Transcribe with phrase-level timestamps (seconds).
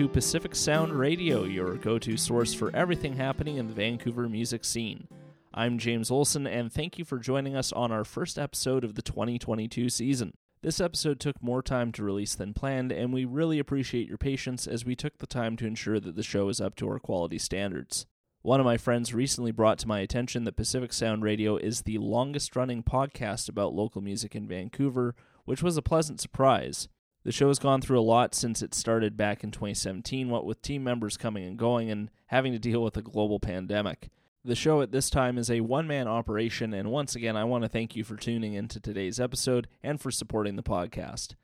[0.00, 4.64] to Pacific Sound Radio, your go to source for everything happening in the Vancouver music
[4.64, 5.06] scene.
[5.52, 9.02] I'm James Olson, and thank you for joining us on our first episode of the
[9.02, 10.32] 2022 season.
[10.62, 14.66] This episode took more time to release than planned, and we really appreciate your patience
[14.66, 17.36] as we took the time to ensure that the show is up to our quality
[17.36, 18.06] standards.
[18.40, 21.98] One of my friends recently brought to my attention that Pacific Sound Radio is the
[21.98, 26.88] longest running podcast about local music in Vancouver, which was a pleasant surprise.
[27.22, 30.62] The show has gone through a lot since it started back in 2017, what with
[30.62, 34.08] team members coming and going and having to deal with a global pandemic.
[34.42, 37.62] The show at this time is a one man operation, and once again, I want
[37.62, 41.34] to thank you for tuning into today's episode and for supporting the podcast.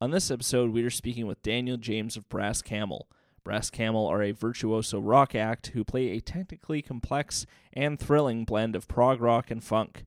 [0.00, 3.08] On this episode, we are speaking with Daniel James of Brass Camel.
[3.44, 8.74] Brass Camel are a virtuoso rock act who play a technically complex and thrilling blend
[8.74, 10.06] of prog rock and funk.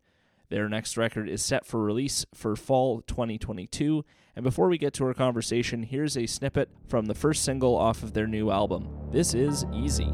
[0.53, 4.05] Their next record is set for release for fall 2022.
[4.35, 8.03] And before we get to our conversation, here's a snippet from the first single off
[8.03, 8.87] of their new album.
[9.11, 10.13] This is Easy.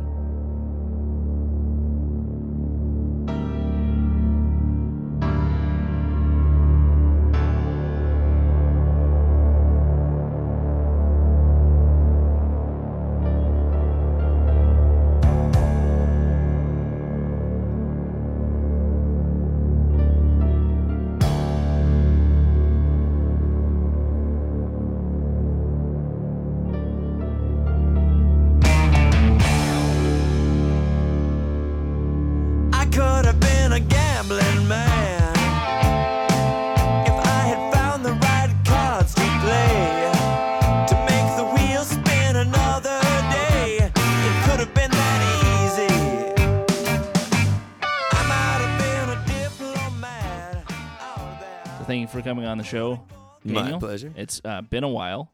[52.30, 53.04] Coming on the show.
[53.44, 53.64] Daniel.
[53.64, 54.14] My pleasure.
[54.16, 55.32] It's uh, been a while.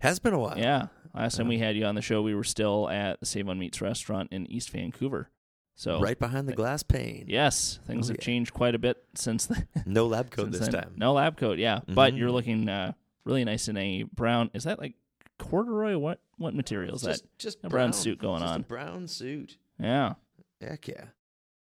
[0.00, 0.58] Has been a while.
[0.58, 0.88] Yeah.
[1.14, 3.58] Last time we had you on the show, we were still at the Save on
[3.58, 5.30] Meats restaurant in East Vancouver.
[5.76, 7.26] So right behind the glass pane.
[7.28, 8.24] Yes, things oh, have yeah.
[8.24, 9.68] changed quite a bit since then.
[9.86, 10.72] no lab coat this then.
[10.72, 10.94] time.
[10.96, 11.58] No lab coat.
[11.58, 11.94] Yeah, mm-hmm.
[11.94, 12.92] but you're looking uh,
[13.24, 14.50] really nice in a brown.
[14.54, 14.94] Is that like
[15.38, 15.96] corduroy?
[15.96, 17.38] What what material is just, that?
[17.38, 18.62] Just a brown, suit going just on.
[18.62, 19.56] brown suit.
[19.78, 20.14] Yeah.
[20.60, 21.04] Heck yeah.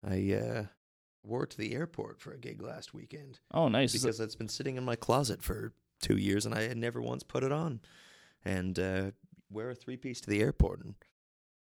[0.08, 0.66] I uh,
[1.23, 3.39] wore it to the airport for a gig last weekend.
[3.53, 3.94] Oh, nice!
[3.94, 7.23] Because it's been sitting in my closet for two years, and I had never once
[7.23, 7.79] put it on.
[8.45, 9.11] And uh,
[9.50, 10.95] wear a three piece to the airport, and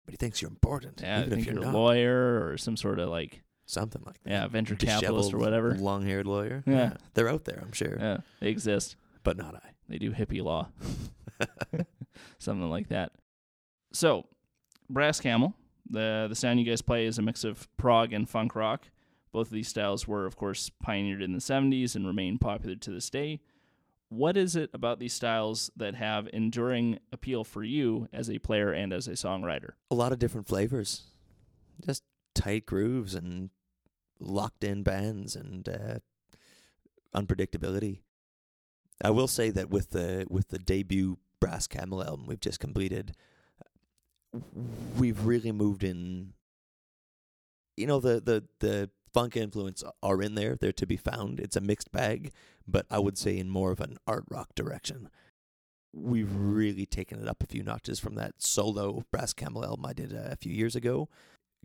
[0.04, 1.00] but he thinks you're important.
[1.02, 4.02] Yeah, even I think if you're, you're a lawyer or some sort of like something
[4.04, 4.30] like that.
[4.30, 5.74] Yeah, venture capitalist or whatever.
[5.74, 6.62] Long haired lawyer.
[6.66, 6.74] Yeah.
[6.74, 6.92] yeah.
[7.14, 7.96] they're out there, I'm sure.
[7.98, 9.70] Yeah, they exist, but not I.
[9.88, 10.68] They do hippie law,
[12.38, 13.12] something like that.
[13.92, 14.26] So,
[14.88, 15.54] Brass Camel.
[15.88, 18.88] The the sound you guys play is a mix of prog and funk rock.
[19.36, 22.90] Both of these styles were, of course, pioneered in the 70s and remain popular to
[22.90, 23.40] this day.
[24.08, 28.72] What is it about these styles that have enduring appeal for you as a player
[28.72, 29.72] and as a songwriter?
[29.90, 31.02] A lot of different flavors.
[31.84, 32.02] Just
[32.34, 33.50] tight grooves and
[34.18, 35.98] locked in bands and uh,
[37.14, 37.98] unpredictability.
[39.04, 43.14] I will say that with the with the debut Brass Camel album we've just completed,
[44.96, 46.32] we've really moved in.
[47.76, 50.56] You know the the the funk influence are in there.
[50.56, 51.40] They're to be found.
[51.40, 52.32] It's a mixed bag,
[52.68, 55.08] but I would say in more of an art rock direction.
[55.94, 59.94] We've really taken it up a few notches from that solo Brass Camel album I
[59.94, 61.08] did a few years ago.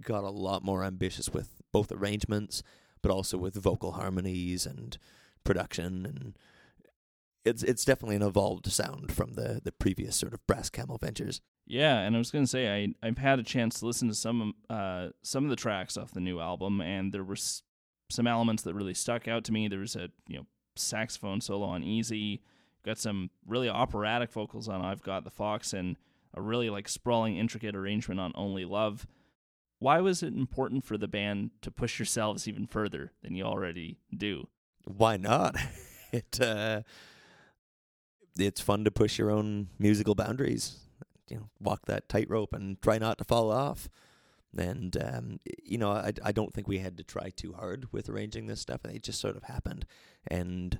[0.01, 2.63] Got a lot more ambitious with both arrangements,
[3.01, 4.97] but also with vocal harmonies and
[5.43, 6.37] production and
[7.45, 11.41] it's it's definitely an evolved sound from the the previous sort of brass camel ventures.
[11.65, 14.53] Yeah, and I was gonna say I I've had a chance to listen to some
[14.69, 17.63] uh some of the tracks off the new album, and there were s-
[18.09, 19.67] some elements that really stuck out to me.
[19.67, 20.45] There was a you know
[20.75, 22.41] saxophone solo on Easy,
[22.85, 25.97] got some really operatic vocals on I've Got the Fox, and
[26.33, 29.07] a really like sprawling, intricate arrangement on Only Love.
[29.79, 33.97] Why was it important for the band to push yourselves even further than you already
[34.15, 34.47] do?
[34.85, 35.55] Why not?
[36.11, 36.81] it uh
[38.37, 40.79] it's fun to push your own musical boundaries.
[41.29, 43.89] You know, walk that tightrope and try not to fall off.
[44.57, 48.09] And um, you know, I I don't think we had to try too hard with
[48.09, 48.81] arranging this stuff.
[48.83, 49.85] It just sort of happened,
[50.27, 50.79] and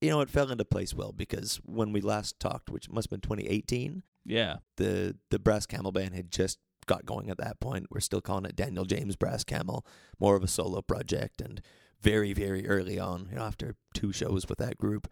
[0.00, 3.22] you know, it fell into place well because when we last talked, which must have
[3.22, 7.86] been 2018, yeah, the the Brass Camel band had just got going at that point.
[7.90, 9.86] We're still calling it Daniel James Brass Camel,
[10.18, 11.62] more of a solo project, and
[12.00, 15.08] very very early on, you know, after two shows with that group,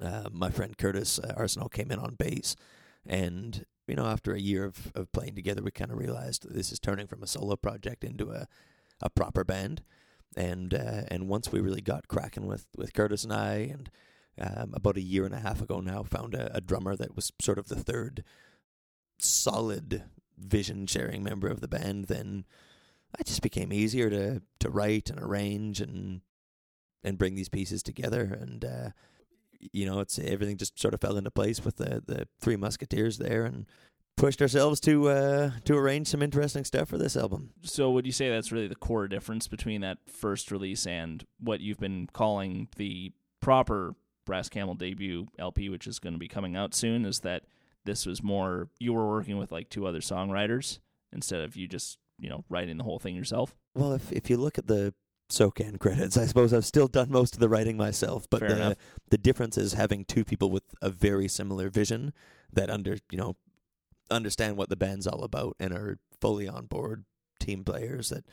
[0.00, 2.56] uh, my friend Curtis uh, Arsenal came in on bass,
[3.06, 6.72] and you know after a year of, of playing together, we kind of realized this
[6.72, 8.46] is turning from a solo project into a
[9.00, 9.82] a proper band,
[10.36, 13.90] and uh, and once we really got cracking with with Curtis and I, and
[14.40, 17.32] um, about a year and a half ago now, found a, a drummer that was
[17.40, 18.24] sort of the third
[19.18, 20.04] solid
[20.38, 22.44] vision sharing member of the band, then
[23.18, 26.22] it just became easier to to write and arrange and
[27.02, 28.22] and bring these pieces together.
[28.40, 28.90] And uh,
[29.72, 33.18] you know it's everything just sort of fell into place with the the three musketeers
[33.18, 33.66] there and
[34.16, 37.50] pushed ourselves to uh, to arrange some interesting stuff for this album.
[37.62, 41.60] So would you say that's really the core difference between that first release and what
[41.60, 43.94] you've been calling the proper
[44.26, 47.44] Brass Camel debut LP, which is going to be coming out soon, is that
[47.84, 50.78] this was more you were working with like two other songwriters
[51.12, 53.56] instead of you just you know writing the whole thing yourself.
[53.74, 54.94] Well, if if you look at the
[55.30, 58.26] SOCAN credits, I suppose I've still done most of the writing myself.
[58.28, 58.78] But Fair the enough.
[59.10, 62.12] the difference is having two people with a very similar vision
[62.52, 63.36] that under you know
[64.10, 67.04] understand what the band's all about and are fully on board
[67.38, 68.24] team players that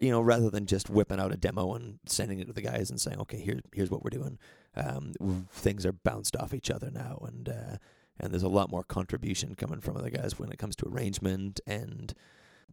[0.00, 2.90] you know rather than just whipping out a demo and sending it to the guys
[2.90, 4.38] and saying okay here here's what we're doing
[4.76, 5.12] um
[5.50, 7.76] things are bounced off each other now and uh
[8.20, 11.60] and there's a lot more contribution coming from other guys when it comes to arrangement
[11.66, 12.14] and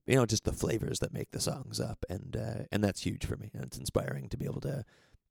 [0.10, 3.26] you know just the flavors that make the songs up and uh and that's huge
[3.26, 4.84] for me and it's inspiring to be able to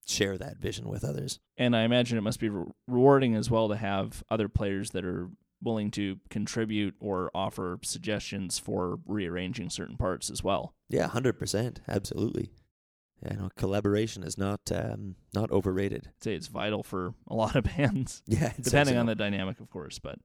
[0.06, 3.69] share that vision with others And I imagine it must be re- rewarding as well
[3.69, 5.28] to have other players that are
[5.62, 10.72] willing to contribute or offer suggestions for rearranging certain parts as well.
[10.88, 12.52] Yeah, hundred percent, absolutely.
[13.22, 16.06] Yeah, know, collaboration is not um, not overrated.
[16.06, 18.22] I'd say it's vital for a lot of bands.
[18.26, 19.98] Yeah, depending on the dynamic, of course.
[19.98, 20.20] But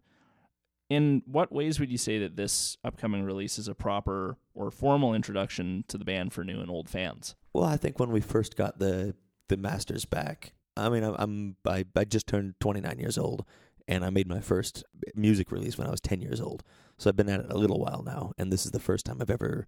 [0.94, 5.14] in what ways would you say that this upcoming release is a proper or formal
[5.14, 7.36] introduction to the band for new and old fans?
[7.54, 9.16] Well, I think when we first got the
[9.50, 13.46] the masters back, I mean, I'm, I I just turned 29 years old,
[13.88, 14.84] and I made my first
[15.16, 16.64] music release when I was 10 years old.
[16.98, 19.18] So I've been at it a little while now, and this is the first time
[19.22, 19.68] I've ever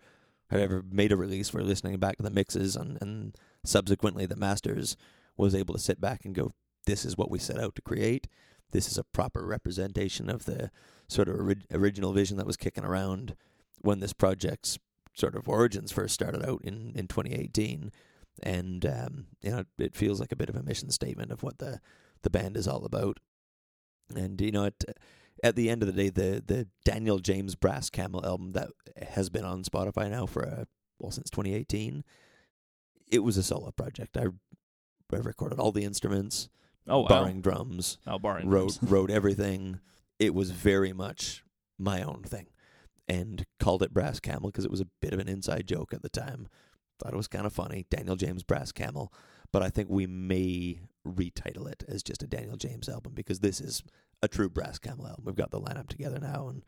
[0.51, 4.35] I've ever made a release where listening back to the mixes and and subsequently the
[4.35, 4.95] masters
[5.37, 6.51] was able to sit back and go,
[6.85, 8.27] this is what we set out to create.
[8.71, 10.71] This is a proper representation of the
[11.07, 13.35] sort of ori- original vision that was kicking around
[13.79, 14.79] when this project's
[15.13, 17.91] sort of origins first started out in, in 2018.
[18.43, 21.59] And, um, you know, it feels like a bit of a mission statement of what
[21.59, 21.79] the,
[22.23, 23.19] the band is all about.
[24.13, 24.83] And, you know, it,
[25.43, 28.69] at the end of the day, the, the Daniel James Brass Camel album that
[29.09, 30.67] has been on Spotify now for, a,
[30.99, 32.03] well, since 2018,
[33.11, 34.17] it was a solo project.
[34.17, 34.25] I,
[35.13, 36.49] I recorded all the instruments,
[36.87, 37.07] Oh, wow.
[37.07, 38.79] barring drums, Oh, barring wrote drums.
[38.91, 39.79] wrote everything.
[40.19, 41.43] It was very much
[41.77, 42.47] my own thing,
[43.07, 46.01] and called it Brass Camel because it was a bit of an inside joke at
[46.01, 46.47] the time.
[46.99, 49.11] Thought it was kind of funny, Daniel James Brass Camel.
[49.51, 53.59] But I think we may retitle it as just a Daniel James album because this
[53.59, 53.83] is
[54.21, 55.25] a true Brass Camel album.
[55.25, 56.63] We've got the lineup together now, and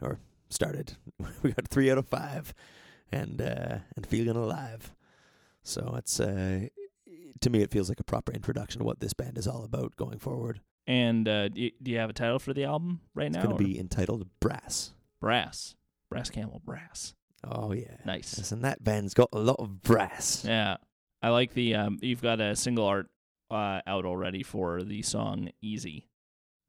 [0.00, 0.18] or
[0.48, 0.96] started.
[1.42, 2.54] we got three out of five,
[3.10, 4.94] and uh, and feeling alive.
[5.64, 6.66] So it's uh,
[7.40, 9.96] to me, it feels like a proper introduction to what this band is all about
[9.96, 10.60] going forward.
[10.86, 13.38] And uh, do, you, do you have a title for the album right now?
[13.40, 14.92] It's going to be entitled Brass.
[15.20, 15.74] Brass.
[16.10, 17.14] Brass Camel Brass.
[17.44, 18.36] Oh yeah, Nice.
[18.38, 20.44] Yes, and that band's got a lot of brass.
[20.46, 20.76] Yeah.
[21.22, 23.08] I like the um you've got a single art
[23.50, 26.06] uh out already for the song Easy,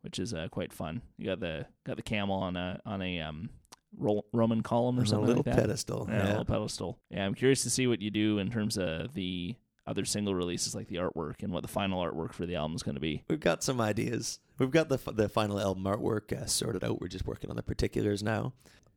[0.02, 1.02] which is uh quite fun.
[1.18, 3.50] You got the got the camel on a on a um
[3.98, 5.58] Ro- Roman column or something like that.
[5.58, 6.08] pedestal.
[6.10, 6.28] Yeah, a Yeah.
[6.30, 6.98] little pedestal.
[7.12, 10.74] Yeah, I'm curious to see what you do in terms of the other single releases
[10.74, 13.24] like the artwork and what the final artwork for the album is going to be.
[13.30, 14.40] We've got some ideas.
[14.58, 17.02] We've got the the final album artwork uh, sorted out.
[17.02, 18.54] We're just working on the particulars now.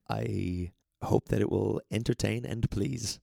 [0.08, 0.70] I
[1.02, 3.18] hope that it will entertain and please.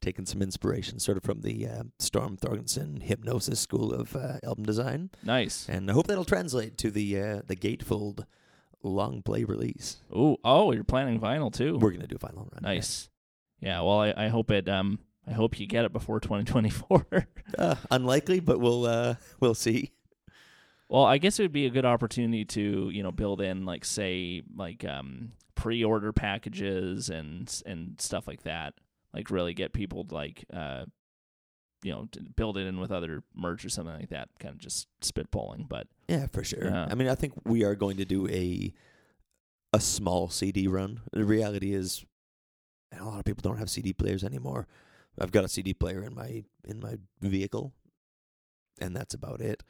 [0.00, 4.64] Taking some inspiration, sort of from the uh, Storm Thorgerson Hipgnosis school of uh, album
[4.64, 5.68] design, Nice.
[5.68, 8.24] and I hope that'll translate to the uh, the Gatefold
[8.82, 9.98] long play release.
[10.12, 11.78] Oh, oh, you're planning vinyl too.
[11.78, 12.62] We're gonna do a final run.
[12.62, 13.10] Nice.
[13.60, 14.68] Yeah, well, I, I hope it.
[14.68, 17.06] Um, I hope you get it before 2024.
[17.58, 19.92] Uh, unlikely, but we'll uh, we'll see.
[20.88, 23.84] well, I guess it would be a good opportunity to you know build in like
[23.84, 28.72] say like um pre-order packages and and stuff like that.
[29.12, 30.86] Like really get people to, like uh
[31.82, 34.30] you know build it in with other merch or something like that.
[34.38, 36.64] Kind of just spitballing, but Yeah, for sure.
[36.64, 36.86] Yeah.
[36.90, 38.72] I mean, I think we are going to do a
[39.74, 41.00] a small CD run.
[41.12, 42.04] The reality is,
[42.98, 44.66] a lot of people don't have CD players anymore.
[45.18, 47.72] I've got a CD player in my in my vehicle,
[48.80, 49.62] and that's about it.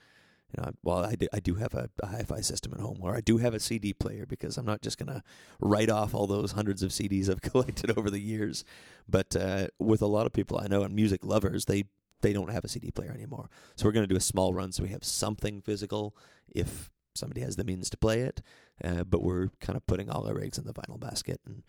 [0.57, 3.17] You know, well, I do, I do have a, a hi-fi system at home or
[3.17, 5.23] I do have a CD player because I'm not just gonna
[5.61, 8.65] write off all those hundreds of CDs I've collected over the years.
[9.09, 11.85] But uh, with a lot of people I know and music lovers, they
[12.21, 13.49] they don't have a CD player anymore.
[13.77, 16.15] So we're gonna do a small run so we have something physical
[16.55, 18.43] if somebody has the means to play it.
[18.85, 21.63] Uh, but we're kind of putting all our eggs in the vinyl basket, and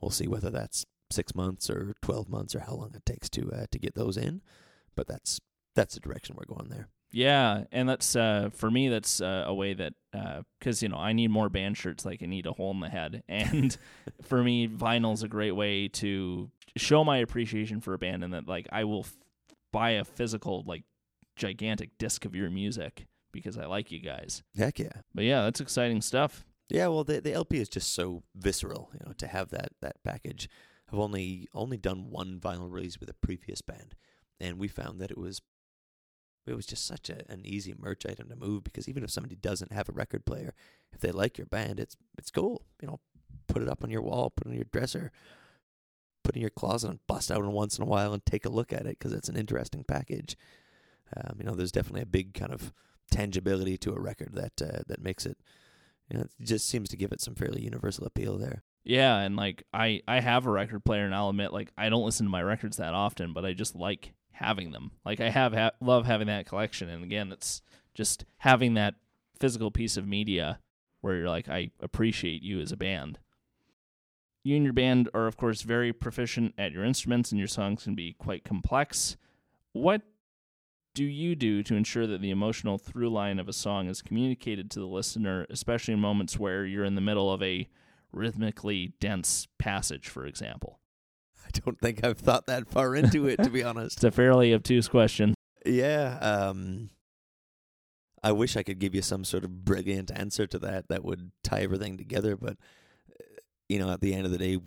[0.00, 3.50] we'll see whether that's six months or twelve months or how long it takes to
[3.52, 4.42] uh, to get those in.
[4.94, 5.40] But that's
[5.74, 6.88] that's the direction we're going there.
[7.12, 8.88] Yeah, and that's uh, for me.
[8.88, 9.94] That's uh, a way that
[10.58, 12.88] because you know I need more band shirts, like I need a hole in the
[12.88, 13.76] head, and
[14.22, 18.48] for me, vinyl's a great way to show my appreciation for a band, and that
[18.48, 19.16] like I will f-
[19.72, 20.84] buy a physical like
[21.36, 24.42] gigantic disc of your music because I like you guys.
[24.56, 25.02] Heck yeah.
[25.14, 26.44] But yeah, that's exciting stuff.
[26.68, 30.02] Yeah, well, the the LP is just so visceral, you know, to have that that
[30.02, 30.48] package.
[30.92, 33.94] I've only only done one vinyl release with a previous band,
[34.40, 35.40] and we found that it was
[36.46, 39.34] it was just such a, an easy merch item to move because even if somebody
[39.34, 40.54] doesn't have a record player,
[40.92, 42.62] if they like your band, it's it's cool.
[42.80, 43.00] You know,
[43.48, 45.10] put it up on your wall, put it on your dresser,
[46.22, 48.72] put in your closet, and bust out once in a while and take a look
[48.72, 50.36] at it because it's an interesting package.
[51.16, 52.72] Um, you know, there's definitely a big kind of
[53.10, 55.38] tangibility to a record that uh, that makes it.
[56.10, 58.62] You know, it just seems to give it some fairly universal appeal there.
[58.86, 62.04] Yeah, and like I I have a record player, and I'll admit, like I don't
[62.04, 64.92] listen to my records that often, but I just like having them.
[65.04, 67.62] Like I have ha- love having that collection, and again, it's
[67.94, 68.94] just having that
[69.40, 70.60] physical piece of media
[71.00, 73.18] where you're like, I appreciate you as a band.
[74.44, 77.82] You and your band are, of course, very proficient at your instruments, and your songs
[77.82, 79.16] can be quite complex.
[79.72, 80.02] What
[80.94, 84.70] do you do to ensure that the emotional through line of a song is communicated
[84.70, 87.68] to the listener, especially in moments where you're in the middle of a
[88.16, 90.80] rhythmically dense passage, for example?
[91.44, 93.98] I don't think I've thought that far into it, to be honest.
[93.98, 95.34] It's a fairly obtuse question.
[95.64, 96.18] Yeah.
[96.20, 96.90] Um,
[98.22, 101.30] I wish I could give you some sort of brilliant answer to that that would
[101.44, 102.36] tie everything together.
[102.36, 102.56] But,
[103.20, 103.24] uh,
[103.68, 104.58] you know, at the end of the day,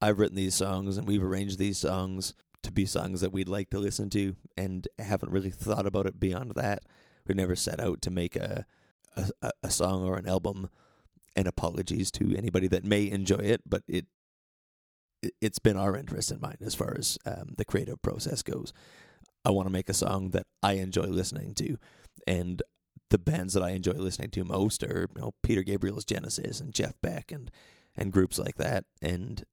[0.00, 3.70] I've written these songs and we've arranged these songs to be songs that we'd like
[3.70, 6.84] to listen to and haven't really thought about it beyond that.
[7.26, 8.64] We've never set out to make a,
[9.16, 10.70] a, a song or an album
[11.38, 14.06] and apologies to anybody that may enjoy it, but it
[15.40, 18.72] it's been our interest in mind as far as um, the creative process goes.
[19.44, 21.76] I want to make a song that I enjoy listening to,
[22.26, 22.60] and
[23.10, 26.74] the bands that I enjoy listening to most are you know Peter Gabriel's Genesis and
[26.74, 27.52] Jeff Beck and
[27.96, 28.84] and groups like that.
[29.00, 29.44] And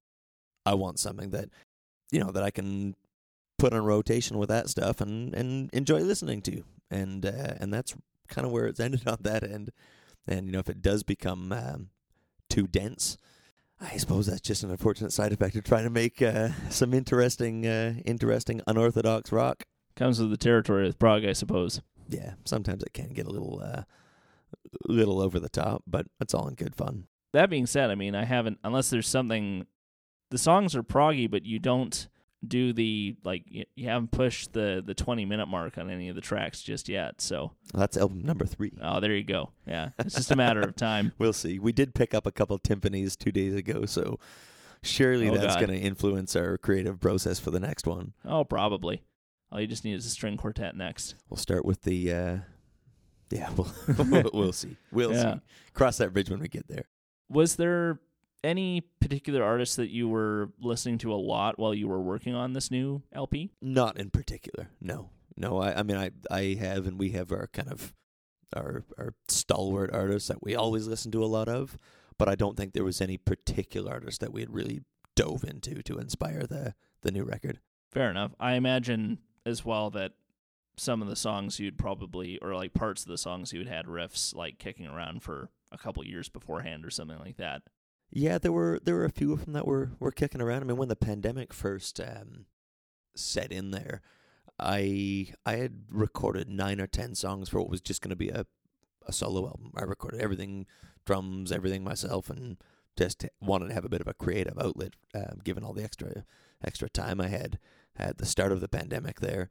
[0.66, 1.50] I want something that
[2.12, 2.96] you know that I can
[3.60, 6.64] put on rotation with that stuff and and enjoy listening to.
[6.90, 7.96] And uh, and that's
[8.28, 9.70] kind of where it's ended on that end.
[10.28, 11.90] And you know if it does become um,
[12.50, 13.18] too dense
[13.80, 17.68] I suppose that's just an unfortunate side effect of trying to make uh, some interesting,
[17.68, 19.64] uh, interesting unorthodox rock.
[19.96, 21.82] Comes with the territory of prog, I suppose.
[22.08, 23.84] Yeah, sometimes it can get a little, uh,
[24.88, 27.08] little over the top, but it's all in good fun.
[27.34, 29.68] That being said, I mean, I haven't unless there's something.
[30.32, 32.08] The songs are proggy, but you don't
[32.48, 33.44] do the like
[33.76, 37.20] you haven't pushed the the 20 minute mark on any of the tracks just yet
[37.22, 37.52] so.
[37.74, 38.72] Well, that's album number three.
[38.82, 39.52] Oh, there you go.
[39.68, 41.12] Yeah it's just a matter of time.
[41.18, 41.58] We'll see.
[41.60, 44.20] We did pick up a couple timpanis two days ago so
[44.84, 48.14] surely Oh, that's going to influence our creative process for the next one.
[48.24, 49.02] Oh probably.
[49.52, 51.16] All you just need is a string quartet next.
[51.30, 52.38] We'll start with the uh
[53.32, 53.72] yeah we'll
[54.34, 54.78] we'll see.
[54.92, 55.36] We'll Yeah.
[55.36, 55.40] see.
[55.74, 56.86] Cross that bridge when we get there.
[57.28, 58.00] Was there
[58.46, 62.54] any particular artist that you were listening to a lot while you were working on
[62.54, 64.70] this new lp Not in particular.
[64.80, 65.58] No, no.
[65.60, 67.94] I, I mean, I, I have, and we have our kind of
[68.56, 71.78] our our stalwart artists that we always listen to a lot of.
[72.18, 74.82] But I don't think there was any particular artist that we had really
[75.16, 77.60] dove into to inspire the the new record.
[77.92, 80.12] fair enough i imagine as well that
[80.76, 84.36] some of the songs you'd probably or like parts of the songs you'd had riffs
[84.36, 87.62] like kicking around for a couple years beforehand or something like that
[88.18, 90.62] Yeah, there were there were a few of them that were were kicking around.
[90.62, 92.46] I mean, when the pandemic first um,
[93.14, 94.02] set in there,
[94.58, 98.30] I I had recorded nine or ten songs for what was just going to be
[98.30, 98.46] a
[99.06, 99.74] a solo album.
[99.76, 100.66] I recorded everything,
[101.06, 102.56] drums, everything myself, and
[102.98, 106.24] just wanted to have a bit of a creative outlet, um, given all the extra
[106.64, 107.60] extra time I had
[107.98, 109.50] at the start of the pandemic there.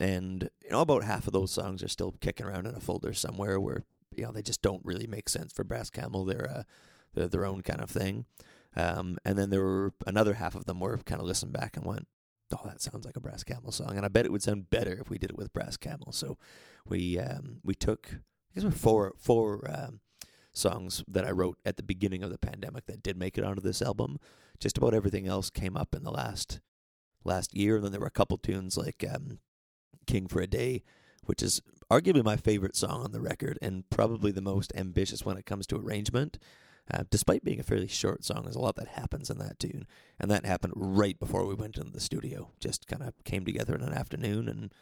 [0.00, 3.12] And you know, about half of those songs are still kicking around in a folder
[3.12, 3.84] somewhere where
[4.16, 6.24] you know they just don't really make sense for Brass Camel.
[6.24, 6.62] They're uh,
[7.14, 8.26] they're their own kind of thing.
[8.76, 11.84] Um, and then there were another half of them where kind of listened back and
[11.84, 12.06] went,
[12.52, 14.98] "Oh, that sounds like a Brass Camel song," and I bet it would sound better
[15.00, 16.12] if we did it with Brass Camel.
[16.12, 16.38] So
[16.86, 20.00] we um, we took I guess we're four four um,
[20.52, 23.62] songs that I wrote at the beginning of the pandemic that did make it onto
[23.62, 24.18] this album.
[24.58, 26.60] Just about everything else came up in the last
[27.24, 29.38] last year, and then there were a couple tunes like um,
[30.06, 30.82] "King for a Day,"
[31.24, 35.36] which is arguably my favorite song on the record and probably the most ambitious when
[35.36, 36.38] it comes to arrangement.
[36.92, 39.86] Uh, despite being a fairly short song, there's a lot that happens in that tune,
[40.18, 42.50] and that happened right before we went into the studio.
[42.58, 44.72] Just kind of came together in an afternoon, and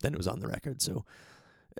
[0.00, 0.82] then it was on the record.
[0.82, 1.04] So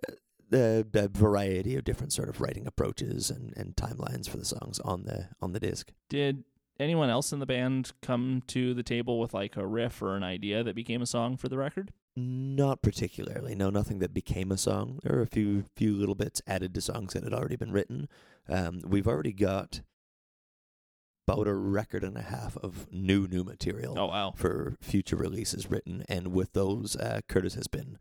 [0.08, 0.14] uh,
[0.48, 4.80] the, the variety of different sort of writing approaches and, and timelines for the songs
[4.80, 5.92] on the on the disc.
[6.08, 6.44] Did
[6.78, 10.22] anyone else in the band come to the table with like a riff or an
[10.22, 11.92] idea that became a song for the record?
[12.16, 13.54] Not particularly.
[13.54, 15.00] No, nothing that became a song.
[15.02, 18.08] There are a few few little bits added to songs that had already been written.
[18.48, 19.82] Um, we've already got
[21.28, 24.32] about a record and a half of new new material Oh wow.
[24.36, 27.98] for future releases written, and with those, uh, Curtis has been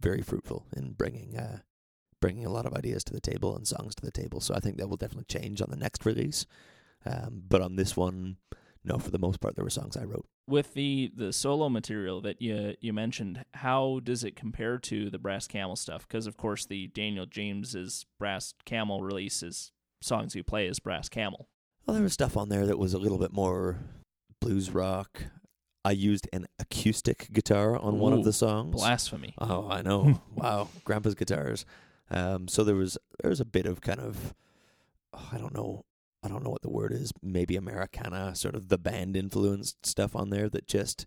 [0.00, 1.58] very fruitful in bringing uh,
[2.20, 4.40] bringing a lot of ideas to the table and songs to the table.
[4.40, 6.46] So I think that will definitely change on the next release.
[7.06, 8.36] Um, but on this one,
[8.84, 10.26] no, for the most part, there were songs I wrote.
[10.46, 15.18] With the the solo material that you you mentioned, how does it compare to the
[15.18, 16.08] Brass Camel stuff?
[16.08, 21.08] Because of course the Daniel James's Brass Camel release is songs you play as Brass
[21.08, 21.48] Camel.
[21.86, 23.78] Well, there was stuff on there that was a little bit more
[24.40, 25.24] blues rock.
[25.84, 28.74] I used an acoustic guitar on one of the songs.
[28.74, 29.34] Blasphemy.
[29.38, 30.20] Oh, I know.
[30.34, 31.64] wow, Grandpa's guitars.
[32.10, 34.34] Um, so there was there was a bit of kind of
[35.12, 35.84] oh, I don't know
[36.22, 37.12] I don't know what the word is.
[37.22, 41.06] Maybe Americana, sort of the band influenced stuff on there that just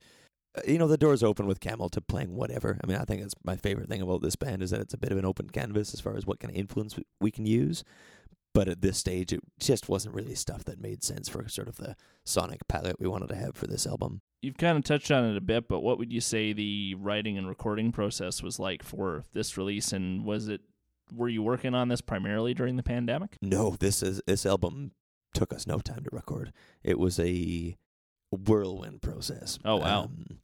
[0.58, 2.80] uh, you know the doors open with Camel to playing whatever.
[2.84, 4.98] I mean, I think that's my favorite thing about this band is that it's a
[4.98, 7.46] bit of an open canvas as far as what kind of influence we- we can
[7.46, 7.84] use.
[8.54, 11.78] But at this stage, it just wasn't really stuff that made sense for sort of
[11.78, 14.22] the sonic palette we wanted to have for this album.
[14.44, 17.36] You've kind of touched on it a bit, but what would you say the writing
[17.36, 19.92] and recording process was like for this release?
[19.92, 20.62] And was it
[21.12, 23.38] were you working on this primarily during the pandemic?
[23.42, 24.92] No, this is this album
[25.34, 26.54] took us no time to record.
[26.84, 27.78] It was a
[28.32, 29.60] whirlwind process.
[29.64, 30.04] Oh, wow.
[30.04, 30.40] Um,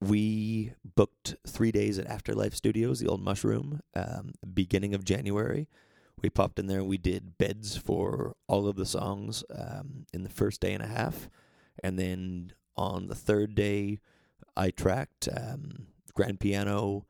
[0.00, 5.68] we booked three days at Afterlife Studios, the old Mushroom, um, beginning of January.
[6.22, 6.84] We popped in there.
[6.84, 10.86] We did beds for all of the songs um, in the first day and a
[10.88, 11.28] half,
[11.82, 14.00] and then on the third day,
[14.56, 17.06] I tracked um, grand piano.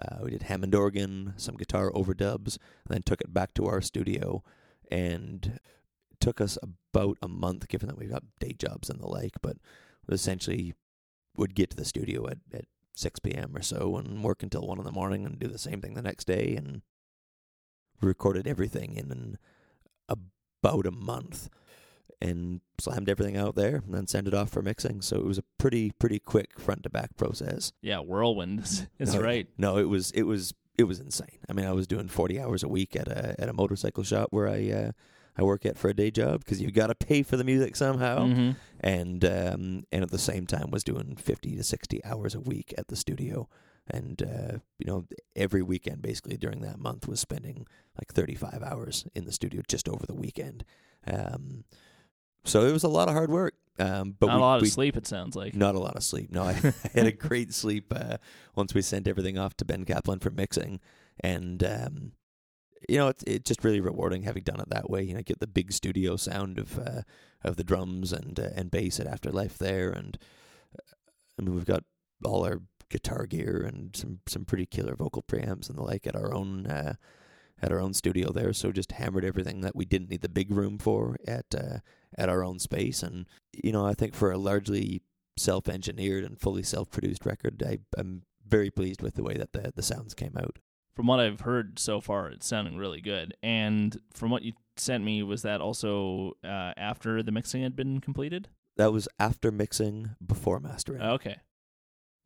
[0.00, 3.80] Uh, we did Hammond organ, some guitar overdubs, and then took it back to our
[3.80, 4.44] studio.
[4.90, 5.58] And
[6.20, 9.34] took us about a month, given that we've got day jobs and the like.
[9.42, 9.56] But
[10.10, 10.74] essentially,
[11.36, 13.56] would get to the studio at, at 6 p.m.
[13.56, 16.02] or so and work until 1 in the morning and do the same thing the
[16.02, 16.54] next day.
[16.56, 16.82] And
[18.00, 19.38] recorded everything in
[20.08, 21.48] about a month
[22.20, 25.00] and slammed everything out there and then sent it off for mixing.
[25.00, 27.72] So it was a pretty, pretty quick front to back process.
[27.80, 29.46] Yeah, whirlwind is, is No, right.
[29.56, 31.38] No, it was, it was, it was insane.
[31.48, 34.28] I mean, I was doing 40 hours a week at a, at a motorcycle shop
[34.30, 34.92] where I, uh,
[35.38, 37.76] I work at for a day job because you've got to pay for the music
[37.76, 38.26] somehow.
[38.26, 42.40] Hmm and um, and at the same time was doing 50 to 60 hours a
[42.40, 43.48] week at the studio.
[43.90, 47.66] And uh, you know every weekend basically during that month was spending
[47.98, 50.64] like 35 hours in the studio just over the weekend.
[51.06, 51.64] Um,
[52.44, 54.62] so it was a lot of hard work um, but Not we, a lot of
[54.62, 55.54] we- sleep, it sounds like.
[55.54, 56.42] not a lot of sleep no.
[56.42, 58.18] I, I had a great sleep uh,
[58.54, 60.80] once we sent everything off to Ben Kaplan for mixing.
[61.20, 62.12] And um,
[62.88, 65.02] you know, it's it's just really rewarding having done it that way.
[65.02, 67.02] You know, get the big studio sound of uh,
[67.42, 70.18] of the drums and uh, and bass at Afterlife there, and
[70.76, 70.94] uh,
[71.38, 71.84] I mean we've got
[72.24, 72.60] all our
[72.90, 76.66] guitar gear and some some pretty killer vocal preamps and the like at our own
[76.66, 76.94] uh,
[77.60, 78.52] at our own studio there.
[78.52, 81.78] So just hammered everything that we didn't need the big room for at uh,
[82.16, 85.02] at our own space, and you know I think for a largely
[85.36, 89.52] self engineered and fully self produced record, I, I'm very pleased with the way that
[89.52, 90.58] the the sounds came out.
[90.98, 93.32] From what I've heard so far, it's sounding really good.
[93.40, 98.00] And from what you sent me, was that also uh, after the mixing had been
[98.00, 98.48] completed?
[98.76, 101.00] That was after mixing, before mastering.
[101.00, 101.36] Okay.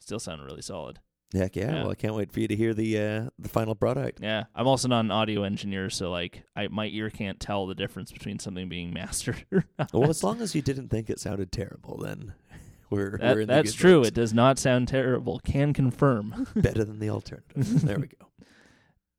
[0.01, 1.01] Still sounding really solid.
[1.35, 1.71] Heck yeah.
[1.71, 1.83] Yeah.
[1.83, 4.21] Well, I can't wait for you to hear the uh, the final product.
[4.23, 7.75] Yeah, I'm also not an audio engineer, so like, I my ear can't tell the
[7.75, 9.45] difference between something being mastered.
[9.53, 9.93] or not.
[9.93, 12.33] Well, as long as you didn't think it sounded terrible, then
[12.91, 13.99] we're, That- we're that's true.
[13.99, 14.09] books.
[14.09, 15.41] It does not sound terrible.
[15.45, 16.47] Can confirm.
[16.57, 17.83] better than the alternative.
[17.83, 18.27] there we go.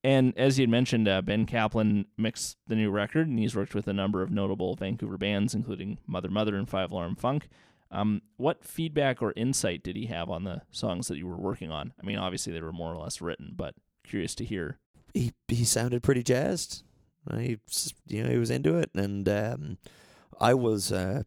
[0.03, 3.73] And as you had mentioned, uh, Ben Kaplan mixed the new record, and he's worked
[3.73, 7.47] with a number of notable Vancouver bands, including Mother Mother and Five Alarm Funk.
[7.89, 11.71] Um, what feedback or insight did he have on the songs that you were working
[11.71, 11.93] on?
[12.01, 14.79] I mean, obviously they were more or less written, but curious to hear.
[15.13, 16.83] He he sounded pretty jazzed.
[17.31, 19.77] S- you know he was into it, and um,
[20.41, 21.23] I was uh,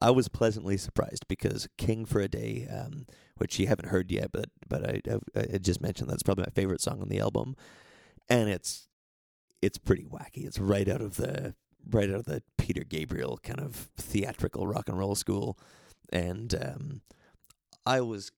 [0.00, 3.06] I was pleasantly surprised because King for a Day, um,
[3.36, 6.54] which you haven't heard yet, but but I, I I just mentioned that's probably my
[6.54, 7.56] favorite song on the album,
[8.28, 8.88] and it's
[9.62, 10.46] it's pretty wacky.
[10.46, 11.54] It's right out of the
[11.90, 15.58] right out of the Peter Gabriel kind of theatrical rock and roll school,
[16.10, 17.00] and um,
[17.86, 18.30] I was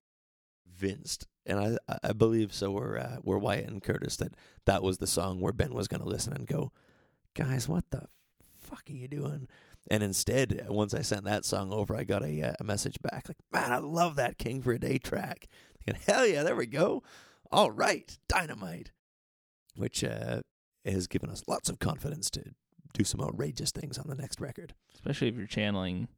[0.78, 4.98] convinced, and I I believe so were uh, were Wyatt and Curtis that that was
[4.98, 6.72] the song where Ben was going to listen and go,
[7.34, 8.06] guys, what the
[8.58, 9.48] fuck are you doing?
[9.88, 13.28] And instead, once I sent that song over, I got a, uh, a message back
[13.28, 15.46] like, man, I love that King for a Day track.
[15.86, 17.04] And hell yeah, there we go.
[17.52, 18.90] All right, dynamite.
[19.76, 20.40] Which uh,
[20.84, 22.42] has given us lots of confidence to
[22.92, 24.74] do some outrageous things on the next record.
[24.94, 26.08] especially if you're channeling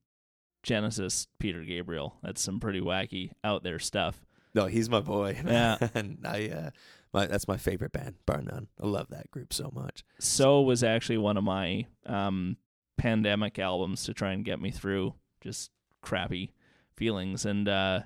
[0.63, 2.17] Genesis Peter Gabriel.
[2.23, 4.25] That's some pretty wacky out there stuff.
[4.55, 5.41] No, he's my boy.
[5.47, 5.77] Yeah.
[5.95, 6.71] and I uh
[7.13, 8.69] my that's my favorite band, bar none.
[8.83, 10.05] I love that group so much.
[10.19, 12.57] So was actually one of my um
[12.97, 15.71] pandemic albums to try and get me through just
[16.03, 16.53] crappy
[16.97, 18.01] feelings and uh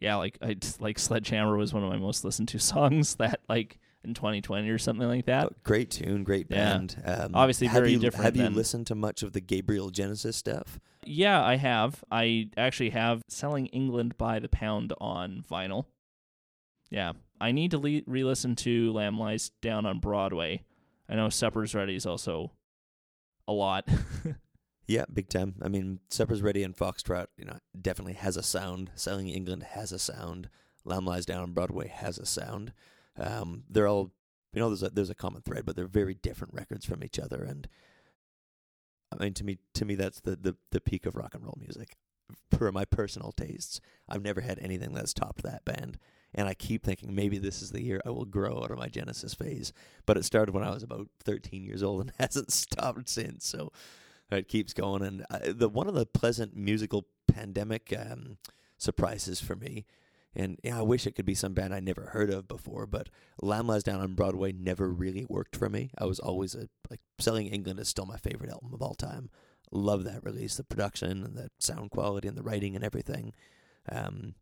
[0.00, 3.78] yeah, like I like Sledgehammer was one of my most listened to songs that like
[4.04, 5.46] in 2020 or something like that.
[5.46, 6.56] Oh, great tune, great Yeah.
[6.78, 7.02] band.
[7.04, 10.78] Um, Obviously very you, different Have you listened to much of the Gabriel Genesis stuff?
[11.04, 12.04] Yeah, I have.
[12.10, 15.86] I actually have Selling England by the Pound on vinyl.
[16.90, 20.64] Yeah, I need to le- re-listen to Lamb Lies Down on Broadway.
[21.08, 22.52] I know Supper's Ready is also
[23.46, 23.88] a lot.
[24.90, 25.56] Yeah, big time.
[25.60, 28.90] I mean, Supper's Ready and Foxtrot, you know, definitely has a sound.
[28.94, 30.48] Selling England has a sound.
[30.82, 32.72] Lamb Lies Down on Broadway has a sound.
[33.18, 34.12] Um, they're all,
[34.52, 37.18] you know, there's a there's a common thread, but they're very different records from each
[37.18, 37.42] other.
[37.42, 37.68] And
[39.12, 41.58] I mean, to me, to me, that's the the, the peak of rock and roll
[41.60, 41.96] music.
[42.50, 45.98] For my personal tastes, I've never had anything that's topped that band.
[46.34, 48.88] And I keep thinking maybe this is the year I will grow out of my
[48.88, 49.72] Genesis phase.
[50.04, 53.46] But it started when I was about 13 years old and hasn't stopped since.
[53.46, 53.72] So
[54.30, 55.02] it keeps going.
[55.02, 58.36] And uh, the one of the pleasant musical pandemic um,
[58.76, 59.86] surprises for me,
[60.34, 63.08] and yeah, I wish it could be some band I never heard of before, but
[63.40, 65.90] Lamb Lies Down on Broadway never really worked for me.
[65.98, 69.30] I was always a like Selling England is still my favorite album of all time.
[69.70, 73.32] Love that release, the production and the sound quality and the writing and everything.
[73.90, 74.34] Um,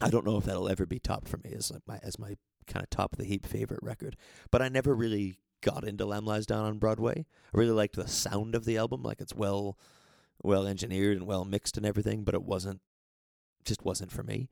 [0.00, 2.36] I don't know if that'll ever be topped for me as like my as my
[2.66, 4.16] kind of top of the heap favorite record,
[4.50, 7.26] but I never really got into Lamb Lies Down on Broadway.
[7.54, 9.78] I really liked the sound of the album, like it's well
[10.42, 12.80] well engineered and well mixed and everything, but it wasn't
[13.64, 14.48] just wasn't for me.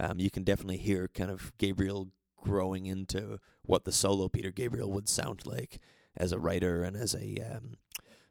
[0.00, 2.08] Um, you can definitely hear kind of Gabriel
[2.40, 5.78] growing into what the solo Peter Gabriel would sound like
[6.16, 7.74] as a writer and as a um,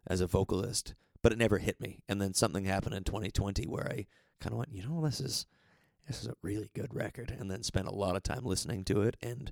[0.08, 2.00] as a vocalist, but it never hit me.
[2.10, 4.08] And then something happened in 2020 where I
[4.42, 5.46] kind of went, you know, this is
[6.08, 9.02] this is a really good record, and then spent a lot of time listening to
[9.02, 9.52] it and.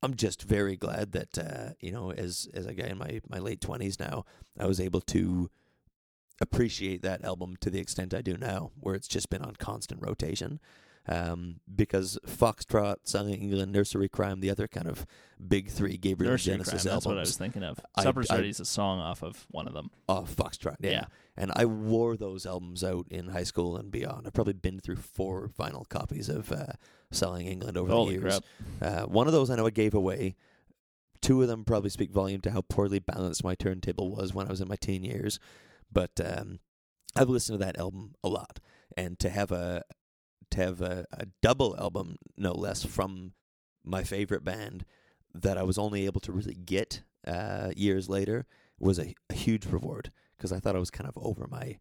[0.00, 3.40] I'm just very glad that uh, you know, as as a guy in my, my
[3.40, 4.26] late twenties now,
[4.56, 5.50] I was able to
[6.40, 10.00] appreciate that album to the extent I do now, where it's just been on constant
[10.00, 10.60] rotation.
[11.08, 15.06] Um, because Foxtrot, Selling England, Nursery Cryme, the other kind of
[15.46, 17.80] big three Gabriel Nursery Genesis Crime, that's what I was thinking of.
[17.94, 19.90] I- Supper's I- is a song off of one of them.
[20.08, 20.90] Oh, Foxtrot, yeah.
[20.90, 21.04] Yeah.
[21.36, 24.26] And I wore those albums out in high school and beyond.
[24.26, 26.72] I've probably been through four vinyl copies of uh,
[27.10, 28.40] Selling England over Holy the years.
[28.80, 29.04] crap.
[29.04, 30.34] Uh, one of those I know I gave away.
[31.22, 34.50] Two of them probably speak volume to how poorly balanced my turntable was when I
[34.50, 35.40] was in my teen years.
[35.90, 36.58] But um,
[37.16, 38.60] I've listened to that album a lot,
[38.96, 39.82] and to have a
[40.50, 43.32] to have a, a double album, no less, from
[43.84, 44.84] my favorite band
[45.34, 48.46] that I was only able to really get uh, years later
[48.78, 51.78] was a, a huge reward because I thought I was kind of over my.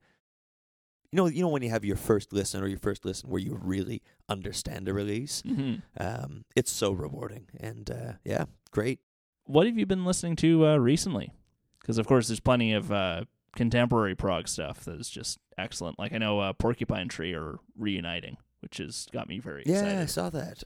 [1.12, 3.40] You know, you know when you have your first listen or your first listen where
[3.42, 5.42] you really understand a release.
[5.42, 9.00] hmm Um, it's so rewarding, and uh, yeah, great.
[9.46, 11.32] What have you been listening to uh, recently?
[11.80, 13.24] Because of course, there's plenty of uh,
[13.56, 15.98] contemporary prog stuff that is just excellent.
[15.98, 20.06] Like I know uh, Porcupine Tree are reuniting, which has got me very Yeah, I
[20.06, 20.64] saw that.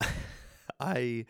[0.80, 1.26] I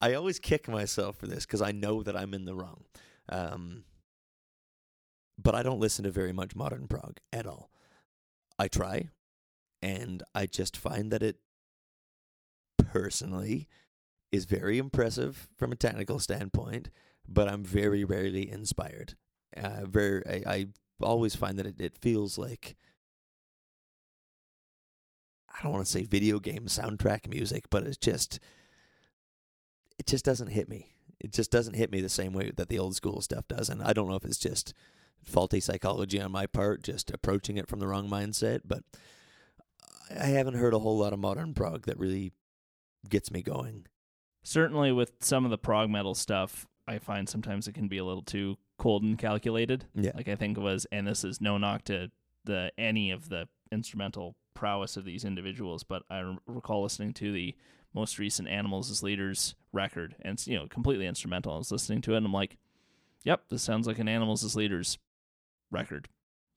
[0.00, 2.84] I always kick myself for this because I know that I'm in the wrong.
[3.28, 3.84] Um,
[5.40, 7.70] but I don't listen to very much modern prog at all.
[8.58, 9.10] I try,
[9.80, 11.36] and I just find that it
[12.78, 13.68] personally
[14.32, 16.90] is very impressive from a technical standpoint,
[17.28, 19.14] but I'm very rarely inspired.
[19.56, 20.68] Uh, very, I, I
[21.00, 22.76] always find that it, it feels like
[25.58, 28.38] I don't want to say video game soundtrack music, but it's just
[29.98, 30.92] it just doesn't hit me.
[31.20, 33.82] It just doesn't hit me the same way that the old school stuff does, and
[33.82, 34.72] I don't know if it's just
[35.24, 38.84] faulty psychology on my part, just approaching it from the wrong mindset, but
[40.10, 42.32] I haven't heard a whole lot of modern prog that really
[43.08, 43.86] gets me going.
[44.44, 48.04] Certainly, with some of the prog metal stuff, I find sometimes it can be a
[48.04, 49.86] little too cold and calculated.
[49.94, 50.12] Yeah.
[50.14, 52.10] Like I think it was, and this is no knock to
[52.44, 57.54] the any of the instrumental prowess of these individuals, but I recall listening to the
[57.94, 61.54] most recent Animals as Leaders record, and it's you know completely instrumental.
[61.54, 62.58] I was listening to it, and I'm like,
[63.24, 64.98] "Yep, this sounds like an Animals as Leaders
[65.70, 66.08] record."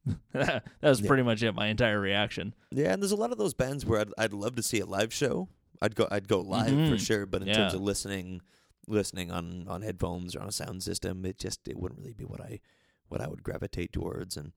[0.34, 1.08] that was Yeah.
[1.08, 1.54] pretty much it.
[1.54, 2.56] My entire reaction.
[2.72, 4.86] Yeah, and there's a lot of those bands where I'd I'd love to see a
[4.86, 5.48] live show.
[5.82, 7.06] I'd go I'd go live for Mhm.
[7.06, 8.42] sure, but in terms of listening
[8.88, 12.26] listening on on headphones or on a sound system, it just it wouldn't really be
[12.26, 12.60] what I
[13.10, 14.54] what I would gravitate towards and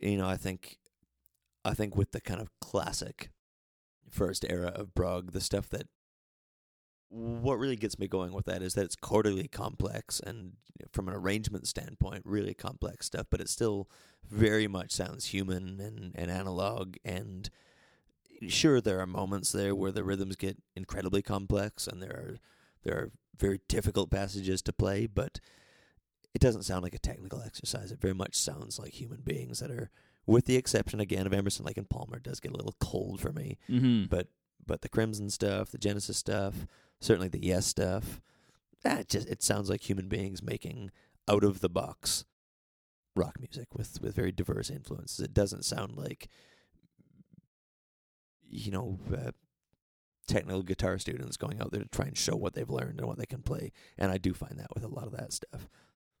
[0.00, 0.78] you know, I think
[1.64, 3.30] I think with the kind of classic
[4.10, 5.86] first era of prog, the stuff that
[7.10, 10.52] what really gets me going with that is that it's quarterly complex and
[10.92, 13.88] from an arrangement standpoint, really complex stuff, but it still
[14.28, 16.96] very much sounds human and, and analog.
[17.04, 17.48] And
[18.46, 22.36] sure, there are moments there where the rhythms get incredibly complex and there are
[22.84, 25.40] there are very difficult passages to play, but
[26.34, 27.90] it doesn't sound like a technical exercise.
[27.90, 29.90] It very much sounds like human beings that are,
[30.28, 33.32] with the exception again of Emerson, Lake and Palmer, does get a little cold for
[33.32, 33.56] me.
[33.68, 34.04] Mm-hmm.
[34.10, 34.28] But
[34.64, 36.66] but the Crimson stuff, the Genesis stuff,
[37.00, 38.20] certainly the Yes stuff,
[38.84, 40.90] that it just it sounds like human beings making
[41.26, 42.26] out of the box
[43.16, 45.20] rock music with with very diverse influences.
[45.20, 46.28] It doesn't sound like
[48.46, 49.30] you know uh,
[50.26, 53.16] technical guitar students going out there to try and show what they've learned and what
[53.16, 53.72] they can play.
[53.96, 55.70] And I do find that with a lot of that stuff.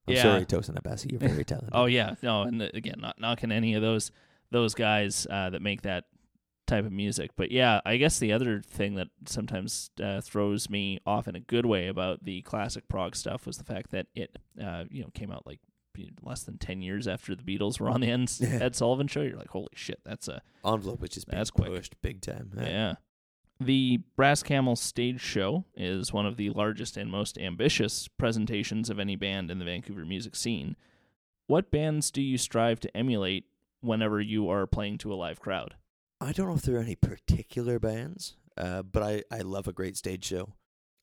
[0.08, 0.22] I'm Yeah.
[0.22, 1.70] sorry, Tosin Abasi, you're very talented.
[1.72, 4.10] Oh yeah, no, and the, again, not knocking any of those
[4.50, 6.04] those guys uh, that make that
[6.66, 11.00] type of music, but yeah, I guess the other thing that sometimes uh, throws me
[11.06, 14.38] off in a good way about the classic prog stuff was the fact that it,
[14.62, 15.60] uh, you know, came out like
[16.22, 18.10] less than ten years after the Beatles were on the
[18.62, 19.22] Ed, Sullivan Show.
[19.22, 21.68] You're like, holy shit, that's a envelope which is being That's quick.
[21.68, 22.52] pushed big time.
[22.56, 22.94] yeah.
[23.60, 29.00] The Brass Camel stage show is one of the largest and most ambitious presentations of
[29.00, 30.76] any band in the Vancouver music scene.
[31.48, 33.46] What bands do you strive to emulate
[33.80, 35.74] whenever you are playing to a live crowd?
[36.20, 39.72] I don't know if there are any particular bands, uh, but I, I love a
[39.72, 40.52] great stage show.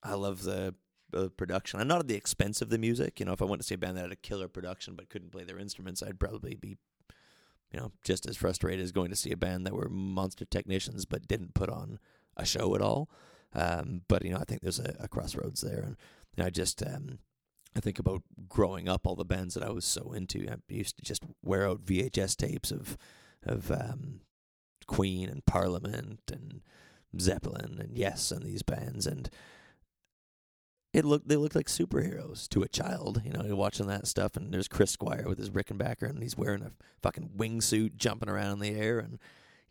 [0.02, 0.76] I love the,
[1.10, 1.82] the production.
[1.82, 3.20] I'm not at the expense of the music.
[3.20, 5.10] You know, if I went to see a band that had a killer production but
[5.10, 6.78] couldn't play their instruments, I'd probably be,
[7.74, 11.04] you know, just as frustrated as going to see a band that were monster technicians
[11.04, 12.00] but didn't put on
[12.38, 13.10] a show at all.
[13.54, 15.96] Um, but you know, I think there's a, a crossroads there, and
[16.36, 17.20] you know, I just um,
[17.76, 20.48] I think about growing up, all the bands that I was so into.
[20.50, 22.98] I used to just wear out VHS tapes of
[23.46, 24.22] of um,
[24.88, 26.62] Queen and Parliament and
[27.20, 29.30] Zeppelin and Yes and these bands and
[30.96, 34.38] it looked they looked like superheroes to a child, you know, you're watching that stuff
[34.38, 36.72] and there's Chris Squire with his Rickenbacker and he's wearing a
[37.04, 39.20] fucking wingsuit jumping around in the air and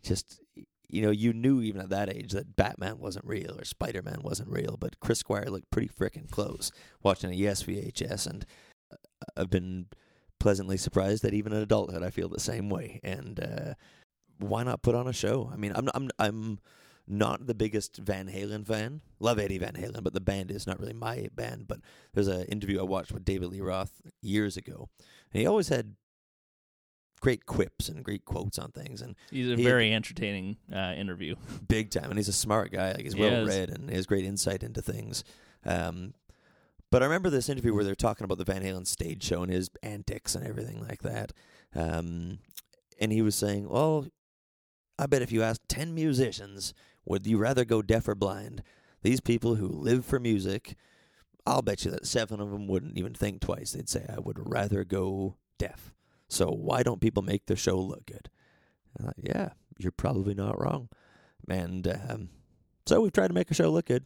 [0.03, 0.41] just
[0.95, 4.21] you know, you knew even at that age that Batman wasn't real or Spider Man
[4.23, 6.71] wasn't real, but Chris Squire looked pretty frickin' close
[7.03, 8.47] watching a Yes VHS and
[8.93, 8.97] uh,
[9.37, 9.87] I've been
[10.39, 13.01] pleasantly surprised that even in adulthood I feel the same way.
[13.03, 13.75] And uh
[14.39, 15.51] why not put on a show?
[15.53, 16.59] I mean, I'm I'm I'm
[17.07, 19.01] not the biggest Van Halen fan.
[19.21, 21.67] Love Eddie Van Halen, but the band is not really my band.
[21.69, 21.81] But
[22.13, 24.89] there's an interview I watched with David Lee Roth years ago,
[25.33, 25.97] and he always had
[27.25, 31.37] great quips and great quotes on things, and He's a He- very entertaining uh, interview.
[31.69, 32.11] big time.
[32.11, 32.93] And he's a smart guy.
[32.93, 33.49] Like he's He well is.
[33.49, 35.25] read and he has great insight into things.
[35.65, 36.13] Um,
[36.91, 39.51] but I remember this interview where they're talking about the Van Halen stage show and
[39.51, 41.33] his antics and everything like that.
[41.75, 42.39] Um,
[43.01, 44.07] and he was saying, "Well,
[44.99, 46.75] I bet if you asked ten musicians,
[47.07, 48.63] would you rather go deaf or blind?
[49.03, 50.77] These people who live for music,
[51.47, 53.73] I'll bet you that seven of them wouldn't even think twice.
[53.73, 55.93] They'd say, I would rather go deaf.
[56.35, 58.29] So why don't people make their show look good?
[58.99, 60.89] And yeah, you're probably not wrong.
[61.49, 62.29] And um,
[62.87, 64.05] so we've tried to make a show look good.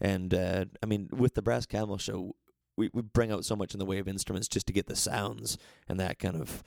[0.00, 2.34] And uh, I mean, with the Brass Camel show,
[2.76, 4.96] we, we bring out so much in the way of instruments just to get the
[4.96, 5.56] sounds
[5.88, 6.62] and that kind of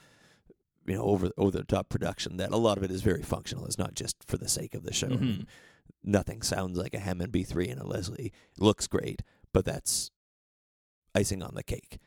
[0.85, 3.65] you know over over the top production that a lot of it is very functional.
[3.65, 5.07] It's not just for the sake of the show.
[5.09, 5.45] Mhm.
[6.03, 8.31] nothing sounds like a Hammond B3 and a Leslie.
[8.55, 10.11] It looks great, but that's
[11.13, 11.97] icing on the cake.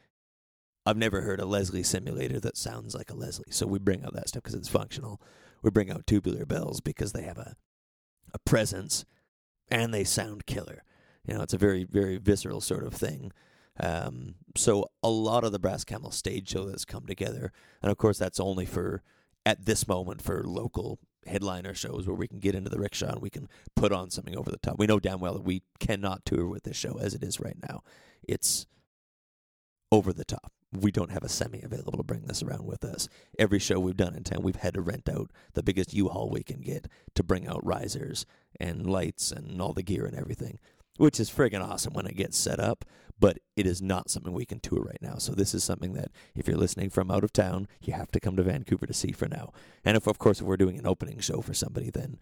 [0.90, 3.52] I've never heard a Leslie simulator that sounds like a Leslie.
[3.52, 5.22] So we bring out that stuff because it's functional.
[5.62, 7.54] We bring out tubular bells because they have a
[8.32, 9.04] a presence
[9.70, 10.82] and they sound killer.
[11.26, 13.30] You know, it's a very very visceral sort of thing.
[13.78, 17.96] Um, so a lot of the Brass Camel stage show that's come together, and of
[17.96, 19.04] course that's only for
[19.46, 23.22] at this moment for local headliner shows where we can get into the rickshaw and
[23.22, 24.76] we can put on something over the top.
[24.76, 27.56] We know damn well that we cannot tour with this show as it is right
[27.62, 27.82] now.
[28.26, 28.66] It's
[29.92, 30.52] over the top.
[30.72, 33.08] We don't have a semi available to bring this around with us.
[33.38, 36.42] Every show we've done in town, we've had to rent out the biggest U-Haul we
[36.44, 38.24] can get to bring out risers
[38.60, 40.60] and lights and all the gear and everything,
[40.96, 42.84] which is friggin' awesome when it gets set up.
[43.18, 45.16] But it is not something we can tour right now.
[45.16, 48.20] So this is something that if you're listening from out of town, you have to
[48.20, 49.52] come to Vancouver to see for now.
[49.84, 52.18] And if, of course, if we're doing an opening show for somebody, then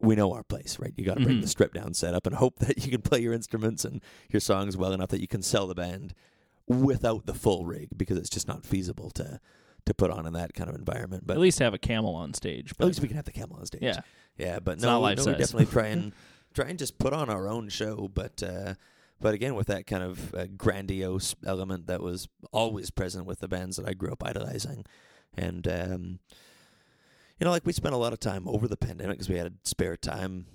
[0.00, 0.92] we know our place, right?
[0.96, 1.42] You got to bring Mhm.
[1.42, 4.00] the strip down setup and hope that you can play your instruments and
[4.30, 6.12] your songs well enough that you can sell the band
[6.72, 9.40] without the full rig because it's just not feasible to
[9.84, 11.26] to put on in that kind of environment.
[11.26, 12.72] But At least have a camel on stage.
[12.78, 13.82] at least we can have the camel on stage.
[13.82, 14.00] yeah,
[14.38, 16.12] yeah, but It's no, not no, we definitely try and
[16.54, 18.08] try and just put on our own show.
[18.12, 18.74] But uh,
[19.20, 23.48] but again, with that kind of uh, grandiose element that was always present with the
[23.48, 24.84] bands that I grew up idolizing,
[25.36, 26.18] and um,
[27.40, 29.58] you know, like we spent a lot of time over the pandemic because we had
[29.64, 30.46] spare time.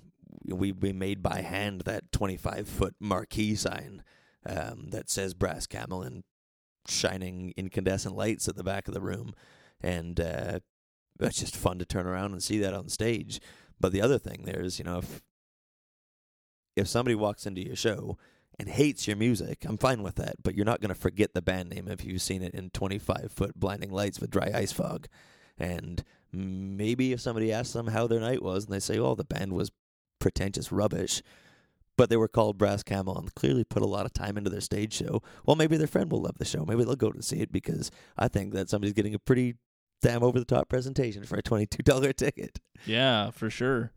[0.46, 4.02] we we made by hand that 25 foot marquee sign
[4.46, 6.24] um, that says Brass Camel and
[6.86, 9.34] shining incandescent lights at the back of the room,
[9.80, 10.60] and uh,
[11.20, 13.40] it's just fun to turn around and see that on stage.
[13.80, 15.22] But the other thing there is, you know, if
[16.76, 18.16] if somebody walks into your show
[18.58, 20.36] and hates your music, I'm fine with that.
[20.42, 23.32] But you're not going to forget the band name if you've seen it in 25
[23.34, 25.06] foot blinding lights with dry ice fog.
[25.58, 29.24] And maybe if somebody asks them how their night was and they say, oh, the
[29.24, 29.72] band was
[30.20, 31.22] pretentious rubbish,
[31.98, 34.60] but they were called Brass Camel and clearly put a lot of time into their
[34.60, 36.64] stage show, well, maybe their friend will love the show.
[36.64, 39.56] Maybe they'll go to see it because I think that somebody's getting a pretty
[40.00, 42.60] damn over the top presentation for a $22 ticket.
[42.86, 43.90] Yeah, for sure.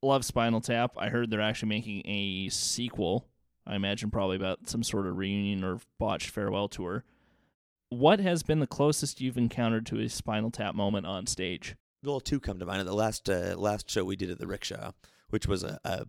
[0.00, 0.92] Love Spinal Tap.
[0.96, 3.26] I heard they're actually making a sequel.
[3.66, 7.02] I imagine probably about some sort of reunion or botched farewell tour.
[7.88, 11.74] What has been the closest you've encountered to a Spinal Tap moment on stage?
[12.04, 12.80] Well, two come to mind.
[12.80, 14.92] At the last uh, last show we did at the Rickshaw,
[15.30, 16.06] which was a, a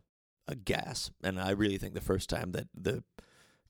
[0.48, 3.04] a gas, and I really think the first time that the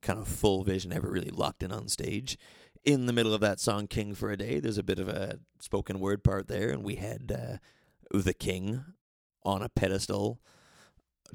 [0.02, 2.38] kind of full vision ever really locked in on stage.
[2.84, 5.40] In the middle of that song "King for a Day," there's a bit of a
[5.60, 7.58] spoken word part there, and we had uh,
[8.12, 8.84] the king
[9.44, 10.40] on a pedestal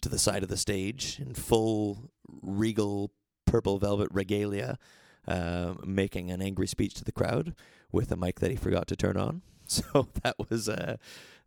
[0.00, 2.10] to the side of the stage in full
[2.42, 3.10] regal
[3.46, 4.78] purple velvet regalia,
[5.26, 7.54] uh, making an angry speech to the crowd
[7.90, 9.42] with a mic that he forgot to turn on.
[9.92, 10.96] So that was uh,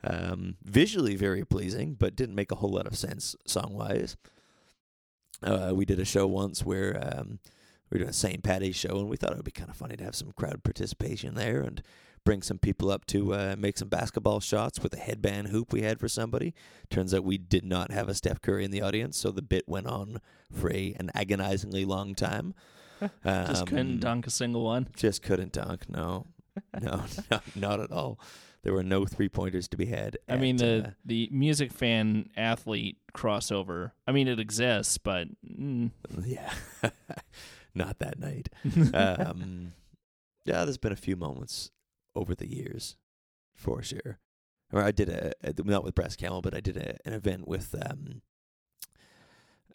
[0.03, 4.15] um, visually very pleasing, but didn't make a whole lot of sense song wise.
[5.41, 7.39] Uh, we did a show once where um,
[7.89, 8.43] we were doing a St.
[8.43, 10.63] Patty's show, and we thought it would be kind of funny to have some crowd
[10.63, 11.81] participation there and
[12.23, 15.81] bring some people up to uh, make some basketball shots with a headband hoop we
[15.81, 16.53] had for somebody.
[16.89, 19.67] Turns out we did not have a Steph Curry in the audience, so the bit
[19.67, 22.53] went on for a, an agonizingly long time.
[23.25, 24.87] just couldn't Um, dunk a single one.
[24.95, 25.89] Just couldn't dunk.
[25.89, 26.27] No,
[26.81, 28.19] no, no, not at all.
[28.63, 30.17] There were no three pointers to be had.
[30.29, 33.91] I mean the uh, the music fan athlete crossover.
[34.07, 35.91] I mean it exists, but mm,
[36.25, 36.53] yeah,
[37.75, 38.49] not that night.
[38.93, 39.73] um,
[40.45, 41.71] yeah, there's been a few moments
[42.15, 42.95] over the years,
[43.53, 44.19] for sure.
[44.71, 47.47] Or I did a, a not with Brass Camel, but I did a, an event
[47.47, 48.21] with um,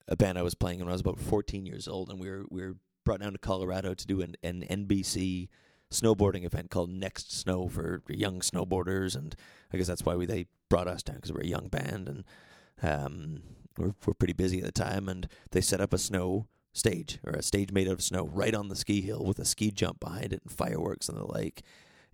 [0.08, 2.44] a band I was playing when I was about 14 years old, and we were
[2.50, 5.48] we were brought down to Colorado to do an, an NBC
[5.90, 9.34] snowboarding event called Next Snow for young snowboarders, and
[9.72, 12.24] I guess that's why we they brought us down because we're a young band and
[12.82, 13.42] um,
[13.76, 17.32] we're we're pretty busy at the time, and they set up a snow stage or
[17.32, 19.98] a stage made out of snow right on the ski hill with a ski jump
[20.00, 21.62] behind it and fireworks and the like.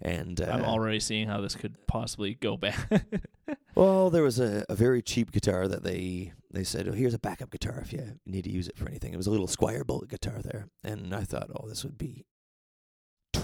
[0.00, 3.04] And uh, I'm already seeing how this could possibly go bad.
[3.74, 7.18] well, there was a, a very cheap guitar that they they said, "Oh, here's a
[7.18, 9.86] backup guitar if you need to use it for anything." It was a little Squier
[9.86, 12.24] Bullet guitar there, and I thought, "Oh, this would be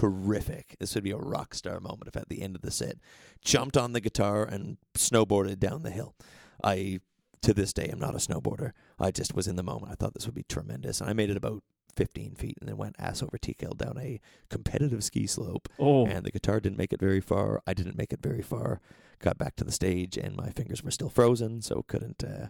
[0.01, 0.75] terrific.
[0.79, 2.97] This would be a rock star moment if at the end of the set,
[3.43, 6.15] jumped on the guitar and snowboarded down the hill."
[6.63, 6.99] I
[7.41, 8.71] to this day am not a snowboarder.
[8.99, 9.91] I just was in the moment.
[9.91, 11.63] I thought this would be tremendous, and I made it about
[11.95, 16.05] 15 feet and then went ass over tea kettle down a competitive ski slope oh,
[16.05, 17.61] and the guitar didn't make it very far.
[17.67, 18.79] I didn't make it very far.
[19.19, 22.47] Got back to the stage, and my fingers were still frozen, so couldn't uh,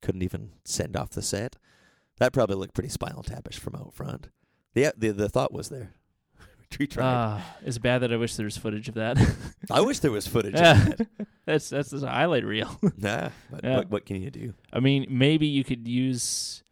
[0.00, 1.56] couldn't even send off the set.
[2.18, 4.28] That probably looked pretty spinal tapish from out front.
[4.74, 5.94] The the the thought was there.
[6.78, 7.04] We tried.
[7.04, 9.18] ah, it's bad that I wish there was footage of that.
[9.70, 10.72] I wish there was footage Yeah.
[10.88, 11.06] of that.
[11.46, 12.78] that's that's the highlight reel.
[12.96, 13.76] Nah, but Yeah.
[13.76, 14.54] what what can you do?
[14.72, 16.62] I mean, maybe you could use.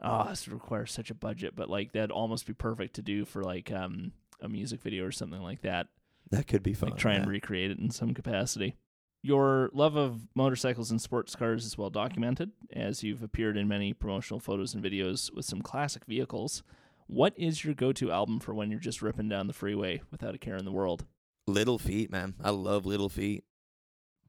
[0.00, 3.42] Oh, this requires such a budget, but like that'd almost be perfect to do for
[3.42, 5.88] like um a music video or something like that.
[6.30, 6.90] That could be fun.
[6.90, 8.76] like try and recreate it in some capacity.
[9.22, 13.94] Your love of motorcycles and sports cars is well documented, as you've appeared in many
[13.94, 16.62] promotional photos and videos with some classic vehicles.
[17.06, 20.38] What is your go-to album for when you're just ripping down the freeway without a
[20.38, 21.04] care in the world?
[21.46, 22.34] Little Feat, man.
[22.42, 23.44] I love Little Feat.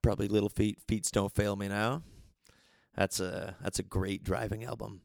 [0.02, 0.82] Probably Little Feat.
[0.88, 2.04] Feet don't fail me now.
[2.96, 5.02] That's a that's a great driving album.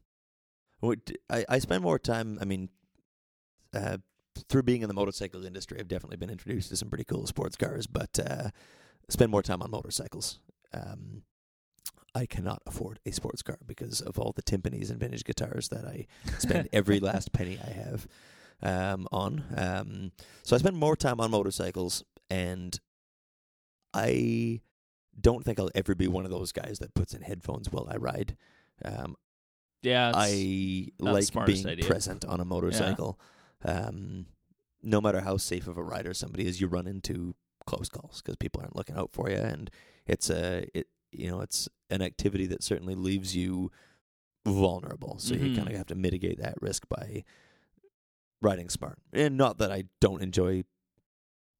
[0.83, 2.37] I I spend more time.
[2.41, 2.69] I mean,
[3.73, 3.97] uh,
[4.49, 7.55] through being in the motorcycle industry, I've definitely been introduced to some pretty cool sports
[7.55, 8.49] cars, but uh,
[9.09, 10.39] spend more time on motorcycles.
[10.73, 11.23] Um,
[12.13, 15.85] I cannot afford a sports car because of all the timpanis and vintage guitars that
[15.85, 16.07] I
[16.39, 18.07] spend every last penny I have
[18.61, 19.43] um, on.
[19.55, 20.11] Um,
[20.43, 22.77] so I spend more time on motorcycles, and
[23.93, 24.61] I
[25.19, 27.97] don't think I'll ever be one of those guys that puts in headphones while I
[27.97, 28.35] ride.
[28.83, 29.15] Um,
[29.81, 31.85] Yeah, I like being idea.
[31.85, 33.19] present on a motorcycle.
[33.63, 34.27] Um,
[34.83, 37.35] no matter how safe of a rider somebody is, you run into
[37.65, 39.69] close calls because people aren't looking out for you, and
[40.07, 43.71] it's a it you know it's an activity that certainly leaves you
[44.45, 45.17] vulnerable.
[45.19, 45.55] So you Mhm.
[45.55, 47.23] kind of have to mitigate that risk by
[48.41, 48.97] riding smart.
[49.13, 50.63] And not that I don't enjoy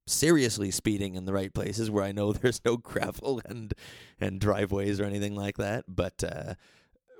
[0.06, 3.72] seriously speeding in the right places where I know there's no gravel and
[4.20, 5.84] and driveways or anything like that.
[5.88, 6.54] But uh,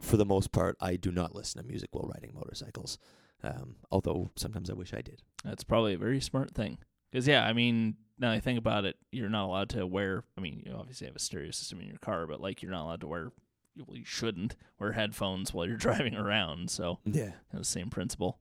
[0.01, 2.99] for the most part, I do not listen to music while riding motorcycles.
[3.45, 5.23] Um, although sometimes I wish I did.
[5.45, 6.79] That's probably a very smart thing.
[7.13, 10.25] Because yeah, I mean, now I think about it, you're not allowed to wear.
[10.37, 12.85] I mean, you obviously have a stereo system in your car, but like you're not
[12.85, 13.33] allowed to wear.
[13.87, 16.71] Well, you shouldn't wear headphones while you're driving around.
[16.71, 17.33] So Yeah.
[17.53, 18.39] the same principle.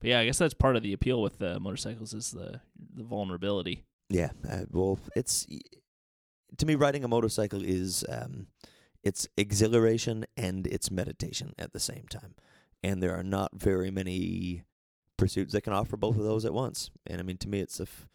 [0.00, 2.60] But yeah, I guess that's part of the appeal with the motorcycles is the
[2.94, 3.84] the vulnerability.
[4.08, 5.46] Yeah, uh, well, it's
[6.56, 8.46] to me riding a motorcycle is um,
[9.04, 12.34] it's exhilaration and it's meditation at the same time,
[12.82, 14.64] and there are not very many
[15.20, 16.90] pursuits that can offer both of those at once.
[17.06, 18.08] And I mean, to me, it's a f-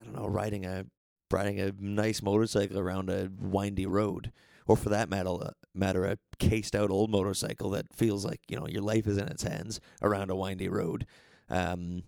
[0.00, 0.86] I don't know riding a
[1.30, 4.32] riding a nice motorcycle around a windy road,
[4.66, 8.56] or for that matter, uh, matter a cased out old motorcycle that feels like you
[8.56, 11.06] know your life is in its hands around a windy road,
[11.50, 12.04] um,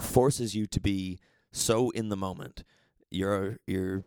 [0.00, 1.20] forces you to be
[1.52, 2.64] so in the moment.
[3.10, 4.04] You're you're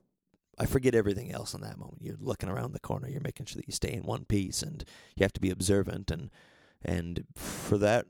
[0.60, 2.02] I forget everything else in that moment.
[2.02, 4.84] You're looking around the corner, you're making sure that you stay in one piece and
[5.16, 6.30] you have to be observant and
[6.84, 8.06] and for that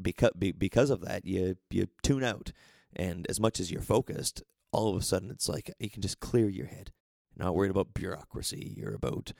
[0.00, 2.52] because because of that you you tune out
[2.94, 4.42] and as much as you're focused,
[4.72, 6.92] all of a sudden it's like you can just clear your head.
[7.34, 9.32] You're not worried about bureaucracy, you're about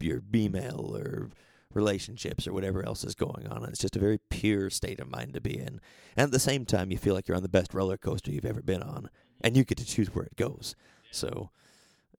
[0.00, 1.30] your email or
[1.74, 3.64] relationships or whatever else is going on.
[3.64, 5.80] It's just a very pure state of mind to be in.
[6.16, 8.44] And at the same time, you feel like you're on the best roller coaster you've
[8.44, 9.06] ever been on, mm-hmm.
[9.42, 10.74] and you get to choose where it goes.
[11.10, 11.50] So,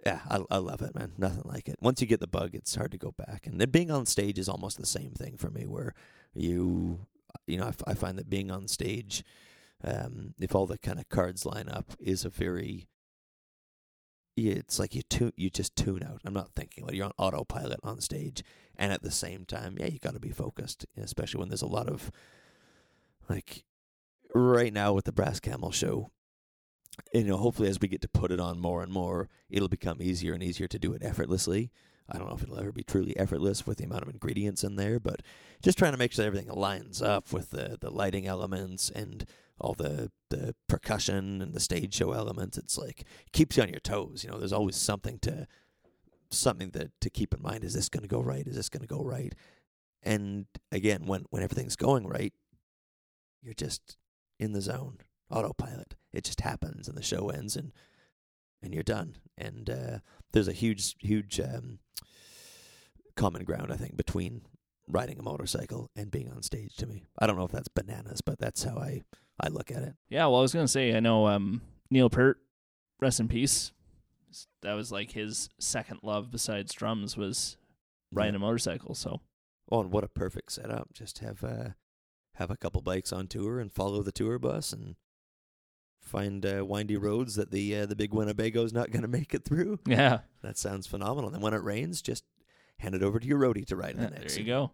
[0.05, 1.13] yeah, I, I love it, man.
[1.17, 1.77] Nothing like it.
[1.81, 3.47] Once you get the bug, it's hard to go back.
[3.47, 5.93] And then being on stage is almost the same thing for me, where
[6.33, 7.05] you,
[7.47, 9.23] you know, I, find that being on stage,
[9.83, 12.87] um, if all the kind of cards line up, is a very
[14.35, 16.21] it's like you tune, you just tune out.
[16.25, 16.85] I'm not thinking.
[16.85, 18.43] Like you're on autopilot on stage,
[18.75, 21.67] and at the same time, yeah, you got to be focused, especially when there's a
[21.67, 22.11] lot of
[23.29, 23.63] like
[24.33, 26.09] right now with the Brass Camel show.
[27.13, 30.01] You know, hopefully as we get to put it on more and more, it'll become
[30.01, 31.71] easier and easier to do it effortlessly.
[32.09, 34.75] I don't know if it'll ever be truly effortless with the amount of ingredients in
[34.75, 35.21] there, but
[35.61, 39.25] just trying to make sure everything aligns up with the the lighting elements and
[39.59, 42.57] all the the percussion and the stage show elements.
[42.57, 44.23] It's like keeps you on your toes.
[44.23, 45.47] You know, there's always something to
[46.29, 47.63] something that to keep in mind.
[47.63, 48.45] Is this going to go right?
[48.45, 49.33] Is this going to go right?
[50.01, 52.33] And again, when when everything's going right,
[53.41, 53.97] you're just
[54.39, 54.97] in the zone,
[55.31, 55.95] autopilot.
[56.11, 57.71] It just happens, and the show ends, and
[58.63, 59.17] and you're done.
[59.37, 59.99] And uh,
[60.31, 61.79] there's a huge, huge um,
[63.15, 64.41] common ground, I think, between
[64.87, 66.75] riding a motorcycle and being on stage.
[66.77, 69.03] To me, I don't know if that's bananas, but that's how I
[69.39, 69.95] I look at it.
[70.09, 72.37] Yeah, well, I was gonna say I know um, Neil Peart,
[72.99, 73.71] rest in peace.
[74.61, 77.57] That was like his second love besides drums was
[78.11, 78.95] riding a motorcycle.
[78.95, 79.21] So
[79.71, 80.93] Oh, and what a perfect setup!
[80.93, 81.69] Just have uh,
[82.35, 84.95] have a couple bikes on tour and follow the tour bus and
[86.03, 89.43] find uh, windy roads that the uh, the big Winnebago's not going to make it
[89.45, 89.79] through.
[89.87, 91.33] yeah, That sounds phenomenal.
[91.33, 92.23] And when it rains, just
[92.79, 94.71] hand it over to your roadie to ride in Yeah, the there you go.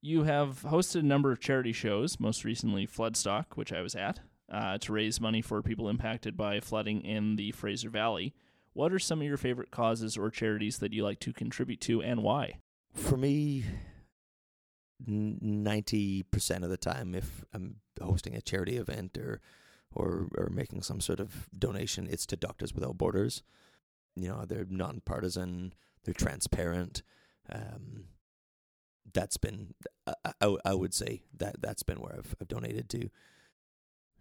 [0.00, 4.20] You have hosted a number of charity shows, most recently Floodstock, which I was at,
[4.52, 8.34] uh, to raise money for people impacted by flooding in the Fraser Valley.
[8.74, 12.02] What are some of your favorite causes or charities that you like to contribute to,
[12.02, 12.58] and why?
[12.92, 13.64] For me,
[15.06, 19.40] ninety percent of the time, if I'm hosting a charity event or
[19.94, 23.42] or or making some sort of donation, it's to Doctors Without Borders.
[24.16, 25.74] You know, they're nonpartisan,
[26.04, 27.02] they're transparent.
[27.50, 28.04] Um,
[29.12, 29.74] that's been,
[30.06, 33.10] I, I, I would say that that's been where I've, I've donated to.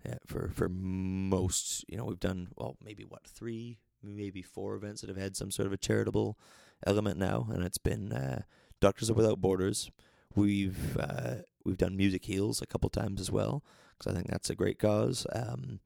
[0.06, 5.00] Yeah, for for most, you know, we've done well, maybe what three, maybe four events
[5.02, 6.38] that have had some sort of a charitable
[6.86, 8.42] element now, and it's been uh,
[8.82, 9.90] Doctors Without Borders.
[10.36, 13.64] We've uh, we've done Music Heals a couple times as well
[13.98, 15.26] because I think that's a great cause.
[15.34, 15.80] Um,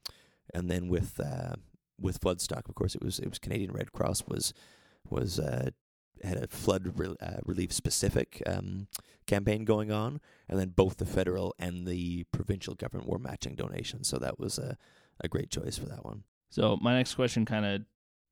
[0.53, 1.55] and then with uh,
[1.99, 4.53] with Floodstock, of course, it was it was Canadian Red Cross was
[5.09, 5.71] was uh,
[6.23, 8.87] had a flood re- uh, relief specific um,
[9.25, 14.07] campaign going on, and then both the federal and the provincial government were matching donations.
[14.07, 14.77] So that was a
[15.21, 16.23] a great choice for that one.
[16.49, 17.81] So my next question kind of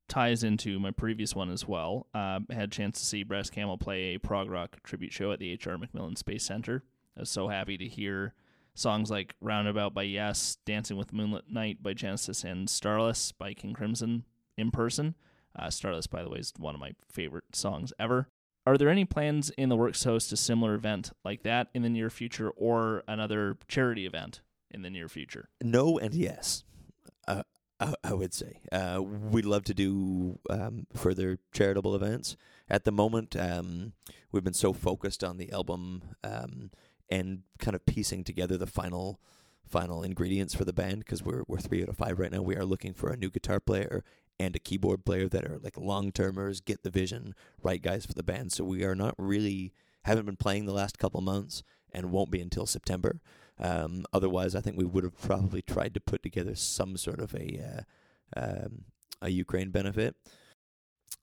[0.08, 2.06] ties into my previous one as well.
[2.14, 5.32] Uh, I had a chance to see Brass Camel play a prog rock tribute show
[5.32, 5.76] at the H.R.
[5.76, 6.84] MacMillan Space Center.
[7.16, 8.34] I was so happy to hear
[8.74, 13.72] songs like Roundabout by Yes, Dancing with Moonlit Knight by Genesis, and Starless by King
[13.72, 14.24] Crimson
[14.56, 15.14] in person.
[15.58, 18.28] Uh, Starless, by the way, is one of my favorite songs ever.
[18.66, 21.82] Are there any plans in the works to host a similar event like that in
[21.82, 24.40] the near future or another charity event
[24.70, 25.48] in the near future?
[25.62, 26.64] No and yes.
[27.78, 32.36] I, I would say uh, we'd love to do um, further charitable events.
[32.68, 33.92] At the moment, um,
[34.32, 36.70] we've been so focused on the album um,
[37.10, 39.20] and kind of piecing together the final
[39.68, 42.42] final ingredients for the band because we're we're three out of five right now.
[42.42, 44.04] We are looking for a new guitar player
[44.38, 48.14] and a keyboard player that are like long termers, get the vision, right guys for
[48.14, 48.52] the band.
[48.52, 49.72] So we are not really
[50.04, 51.62] haven't been playing the last couple months
[51.92, 53.20] and won't be until September.
[53.58, 57.34] Um, otherwise, I think we would have probably tried to put together some sort of
[57.34, 57.84] a
[58.36, 58.84] uh, um,
[59.22, 60.14] a Ukraine benefit.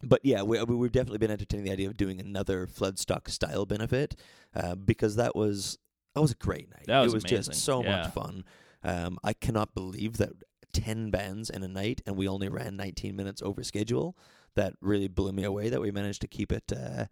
[0.01, 4.15] But yeah, we, we've definitely been entertaining the idea of doing another Floodstock style benefit
[4.55, 5.77] uh, because that was
[6.15, 6.85] that was a great night.
[6.87, 7.53] That was it was amazing.
[7.53, 7.97] just so Yeah.
[7.97, 8.43] much fun.
[8.83, 10.31] Um, I cannot believe that
[10.73, 14.17] ten bands in a night and we only ran 19 minutes over schedule.
[14.55, 15.69] That really blew me away.
[15.69, 17.05] That we managed to keep it, uh,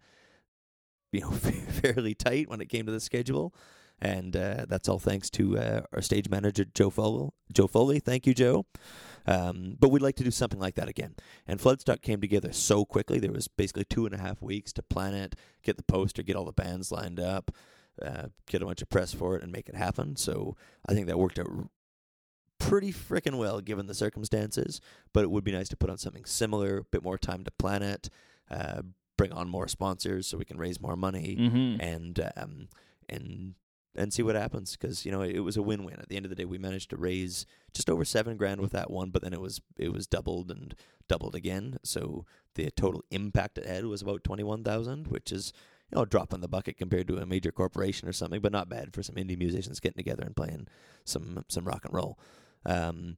[1.12, 3.54] you know, fairly tight when it came to the schedule.
[4.04, 7.30] And uh, that's all thanks to uh, our stage manager Joe Foley.
[7.52, 8.66] Joe Foley, thank you, Joe.
[9.26, 11.14] Um, but we'd like to do something like that again.
[11.46, 13.20] And Floodstock came together so quickly.
[13.20, 16.34] There was basically two and a half weeks to plan it, get the poster, get
[16.34, 17.52] all the bands lined up,
[18.04, 20.16] uh, get a bunch of press for it, and make it happen.
[20.16, 20.56] So
[20.88, 21.46] I think that worked out
[22.58, 24.80] pretty freaking well given the circumstances.
[25.12, 27.52] But it would be nice to put on something similar, a bit more time to
[27.52, 28.10] plan it,
[28.50, 28.82] uh,
[29.16, 31.80] bring on more sponsors so we can raise more money, Mm-hmm.
[31.80, 32.68] and um,
[33.08, 33.54] and
[33.94, 35.98] and see what happens because you know it was a win-win.
[36.00, 38.72] At the end of the day, we managed to raise just over seven grand with
[38.72, 40.74] that one, but then it was it was doubled and
[41.08, 41.78] doubled again.
[41.82, 42.24] So
[42.54, 45.52] the total impact it had was about twenty-one thousand, which is
[45.90, 48.52] you know a drop in the bucket compared to a major corporation or something, but
[48.52, 50.68] not bad for some indie musicians getting together and playing
[51.04, 52.18] some some rock and roll.
[52.64, 53.16] Um,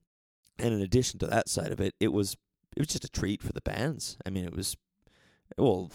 [0.59, 2.37] and in addition to that side of it, it was
[2.77, 4.16] it was just a treat for the bands.
[4.27, 4.77] I mean, it was
[5.57, 5.91] well,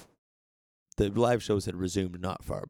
[0.97, 2.65] the live shows had resumed not far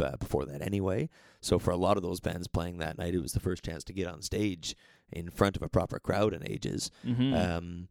[0.00, 1.08] uh, before that anyway.
[1.40, 3.84] So for a lot of those bands playing that night, it was the first chance
[3.84, 4.76] to get on stage
[5.12, 6.90] in front of a proper crowd in ages.
[7.06, 7.34] Mm-hmm.
[7.34, 7.88] Um,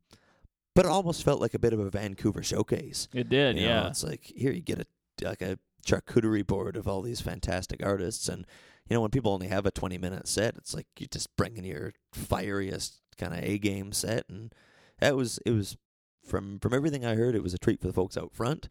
[0.74, 3.08] but it almost felt like a bit of a Vancouver showcase.
[3.14, 3.88] it did, You know, yeah.
[3.88, 4.86] it's like here you get a
[5.26, 8.46] like a charcuterie board of all these fantastic artists, and
[8.90, 11.64] you know when people only have a twenty minute set, it's like you're just bringing
[11.64, 14.54] your fieriest kind of a game set, and
[15.00, 15.78] that was it was
[16.26, 18.68] from from everything I heard, it was a treat for the folks out front,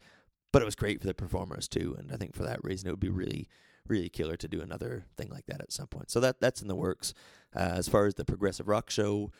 [0.55, 2.91] but it was great for the performers too, and I think for that reason it
[2.91, 3.49] would be really
[3.89, 6.09] really killer to do another thing like that at some point.
[6.09, 7.13] So that that's in the works.
[7.53, 9.33] Uh, as far as the progressive rock show,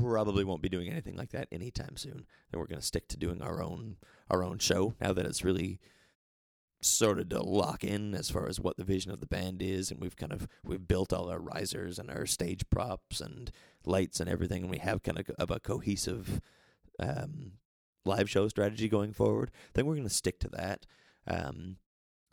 [0.00, 2.26] probably won't be doing anything like that anytime soon.
[2.50, 3.98] And we're going to stick to doing our own
[4.28, 5.78] our own show now that it's really
[6.80, 10.00] started to lock in as far as what the vision of the band is and
[10.00, 13.52] we've kind of we've built all our risers and our stage props and
[13.86, 16.40] lights and everything and we have kind of, of a cohesive
[16.98, 17.52] um,
[18.04, 20.86] live show strategy going forward I think we're going to stick to that
[21.26, 21.76] um,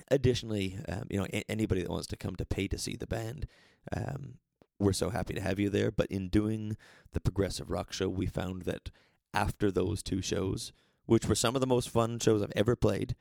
[0.10, 3.08] additionally um, you know a- anybody that wants to come to pay to see the
[3.08, 3.48] band
[3.96, 4.36] um,
[4.80, 6.78] we're so happy to have you there but in doing
[7.14, 8.90] the progressive rock show we found that
[9.34, 10.72] after those two shows
[11.06, 13.16] which were some of the most fun shows I've ever played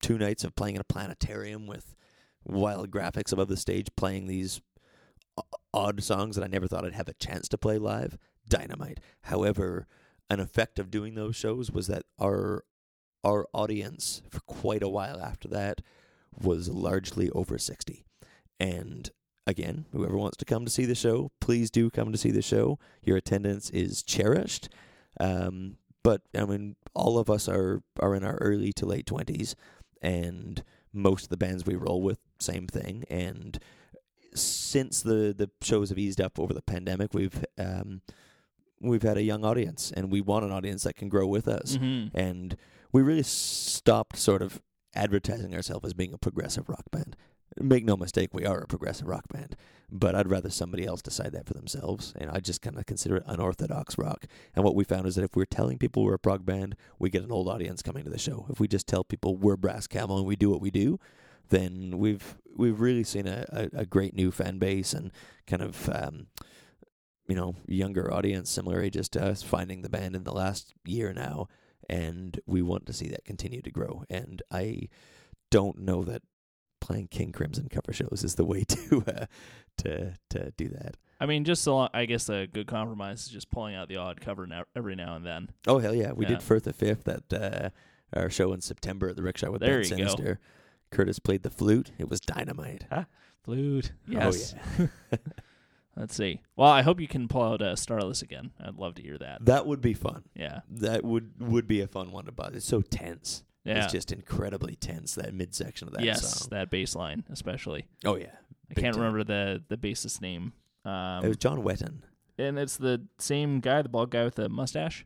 [0.00, 1.94] two nights of playing in a planetarium with
[2.44, 4.60] wild graphics above the stage, playing these
[5.72, 8.18] odd songs that I never thought I'd have a chance to play live.
[8.48, 8.98] Dynamite.
[9.22, 9.86] However,
[10.30, 12.64] an effect of doing those shows was that our
[13.22, 15.82] our audience for quite a while after that
[16.40, 18.06] was largely over 60.
[18.58, 19.10] And
[19.46, 22.40] again, whoever wants to come to see the show, please do come to see the
[22.40, 22.78] show.
[23.02, 24.70] Your attendance is cherished.
[25.18, 29.54] Um, but I mean, all of us are are in our early to late twenties,
[30.00, 30.62] and
[30.92, 33.04] most of the bands we roll with, same thing.
[33.10, 33.58] And
[34.34, 38.00] since the the shows have eased up over the pandemic, we've um,
[38.80, 41.76] we've had a young audience, and we want an audience that can grow with us.
[41.76, 42.16] Mm-hmm.
[42.16, 42.56] And
[42.92, 44.60] we really stopped sort of
[44.94, 47.16] advertising ourselves as being a progressive rock band.
[47.58, 49.56] Make no mistake, we are a progressive rock band,
[49.90, 52.14] but I'd rather somebody else decide that for themselves.
[52.16, 54.26] And I just kind of consider it unorthodox rock.
[54.54, 57.10] And what we found is that if we're telling people we're a prog band, we
[57.10, 58.46] get an old audience coming to the show.
[58.50, 61.00] If we just tell people we're Brass Camel and we do what we do,
[61.48, 65.10] then we've we've really seen a, a, a great new fan base and
[65.46, 66.26] kind of um,
[67.30, 71.14] you know younger audience, similar ages to us, finding the band in the last year
[71.14, 71.46] now,
[71.88, 74.02] and we want to see that continue to grow.
[74.10, 74.88] And I
[75.50, 76.22] don't know that
[76.80, 79.26] playing King Crimson cover shows is the way to uh,
[79.78, 80.96] to to do that.
[81.22, 83.96] I mean, just so long, I guess a good compromise is just pulling out the
[83.96, 85.50] odd cover now, every now and then.
[85.66, 86.30] Oh hell yeah, we Yeah.
[86.30, 87.70] did Firth the Fifth at uh,
[88.14, 89.96] our show in September at the Rickshaw with There Ben you go.
[89.96, 90.40] Sinister.
[90.90, 91.92] Curtis played the flute.
[91.98, 92.84] It was dynamite.
[93.44, 93.92] Flute.
[94.08, 94.54] Yes.
[94.78, 95.16] Oh yeah,
[96.00, 96.40] Let's see.
[96.56, 98.52] Well, I hope you can pull out uh, Starless again.
[98.58, 99.44] I'd love to hear that.
[99.44, 100.24] that would be fun.
[100.34, 100.60] Yeah.
[100.70, 102.50] That would would be a fun one to buy.
[102.54, 103.44] It's so tense.
[103.64, 103.84] Yeah.
[103.84, 106.48] It's just incredibly tense that midsection of that yes, song.
[106.52, 107.84] that bass line especially.
[108.06, 108.32] Oh yeah,
[108.70, 109.02] I can't time.
[109.04, 110.54] remember the the bassist name.
[110.86, 112.00] Um, it was John Wetton.
[112.38, 115.04] and it's the same guy, the bald guy with the mustache.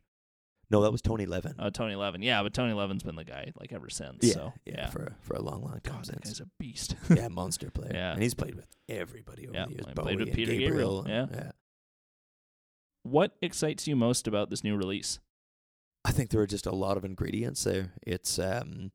[0.70, 1.54] No, that was Tony Levin.
[1.58, 2.22] Oh, Tony Levin.
[2.22, 4.18] Yeah, but Tony Levin's been the guy like ever since.
[4.22, 4.90] yeah, so yeah, yeah.
[4.90, 6.20] for for a long, long time God, since.
[6.24, 6.96] guy's a beast.
[7.14, 7.92] yeah, monster player.
[7.94, 8.12] Yeah.
[8.12, 9.86] and he's played with everybody over Yeah, the years.
[9.94, 11.02] Bowie played with and Peter Gabriel.
[11.02, 11.36] Gabriel, yeah.
[11.44, 11.50] yeah.
[13.02, 15.18] what excites you most about this new release?
[16.04, 17.92] I think there are just a lot of ingredients there.
[18.06, 18.92] It's um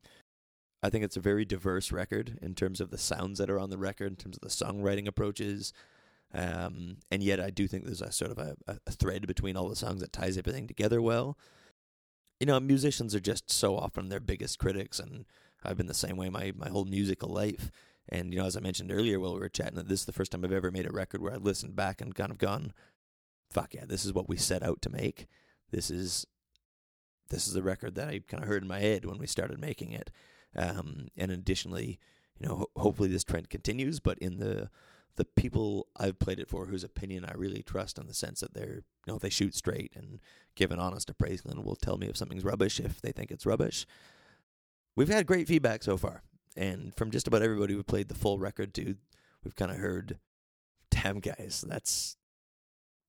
[0.82, 3.70] I think it's a very diverse record in terms of the sounds that are on
[3.70, 5.74] the record, in terms of the songwriting approaches.
[6.34, 9.70] Um and yet I do think there's a sort of a, a thread between all
[9.70, 11.38] the songs that ties everything together well.
[12.40, 15.26] You know, musicians are just so often their biggest critics and
[15.64, 17.72] I've been the same way my, my whole musical life.
[18.08, 20.14] And, you know, as I mentioned earlier while we were chatting, that this is the
[20.14, 22.74] first time I've ever made a record where I listened back and kind of gone,
[23.52, 25.28] fuck yeah, this is what we set out to make.
[25.72, 26.26] This is
[27.30, 29.60] this is the record that I kind of heard in my head when we started
[29.60, 30.10] making it.
[30.56, 32.00] Um, and additionally,
[32.40, 34.72] you know, ho- hopefully this trend continues, but in the
[35.16, 38.53] the people I've played it for whose opinion I really trust in the sense that
[38.53, 40.20] they're, you know, they shoot straight and
[40.55, 43.45] give an honest appraisal and will tell me if something's rubbish if they think it's
[43.45, 43.86] rubbish.
[44.95, 46.24] We've had great feedback so far.
[46.55, 48.95] And from just about everybody who played the full record to,
[49.43, 50.20] we've kind of heard,
[50.89, 52.18] damn guys, that's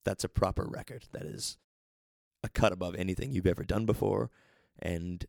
[0.05, 1.07] that's a proper record.
[1.12, 1.59] That is
[2.42, 4.30] a cut above anything you've ever done before.
[4.78, 5.24] And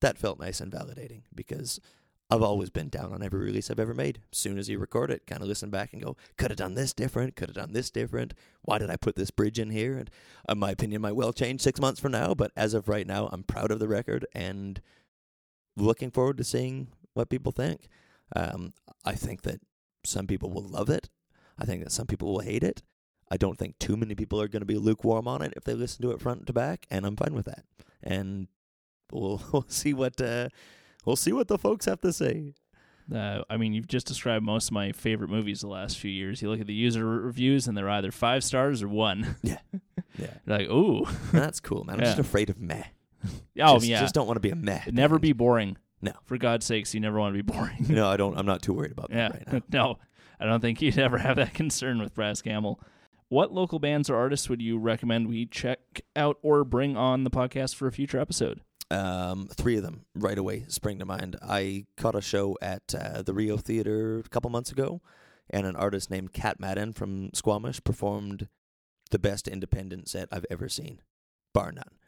[0.00, 1.80] that felt nice and validating because
[2.28, 4.20] I've always been down on every release I've ever made.
[4.32, 6.74] As soon as you record it, kind of listen back and go, could have done
[6.74, 8.34] this different, could have done this different.
[8.62, 9.96] Why did I put this bridge in here?
[9.96, 10.10] And
[10.48, 13.28] uh, my opinion might well change six months from now, but as of right now,
[13.30, 14.80] I'm proud of the record and
[15.76, 17.88] looking forward to seeing what people think.
[18.34, 18.72] Um,
[19.04, 19.60] I think that
[20.04, 21.08] some people will love it.
[21.58, 22.82] I think that some people will hate it.
[23.30, 25.74] I don't think too many people are going to be lukewarm on it if they
[25.74, 27.64] listen to it front to back, and I'm fine with that.
[28.02, 28.48] And
[29.12, 30.48] we'll, we'll see what uh,
[31.06, 32.52] we'll see what the folks have to say.
[33.14, 36.42] Uh, I mean, you've just described most of my favorite movies the last few years.
[36.42, 39.36] You look at the user reviews, and they're either five stars or one.
[39.42, 39.58] Yeah,
[40.18, 42.00] yeah, You're like, ooh, that's cool, man.
[42.00, 42.82] I'm just afraid of meh.
[43.60, 44.80] oh just, yeah, just don't want to be a meh.
[44.90, 45.76] never be boring.
[46.02, 46.12] No.
[46.24, 47.86] for God's sakes, you never want to be boring.
[47.88, 48.36] No, I don't.
[48.36, 49.84] I'm not too worried about yeah, that right now.
[49.84, 49.98] no,
[50.40, 52.80] I don't think you'd ever have that concern with Brass Camel.
[53.28, 57.30] What local bands or artists would you recommend we check out or bring on the
[57.30, 58.60] podcast for a future episode?
[58.90, 61.36] Um, three of them right away spring to mind.
[61.42, 65.00] I caught a show at uh, the Rio Theater a couple months ago,
[65.50, 68.48] and an artist named Kat Madden from Squamish performed
[69.10, 71.00] the best independent set I've ever seen,
[71.52, 71.98] bar none.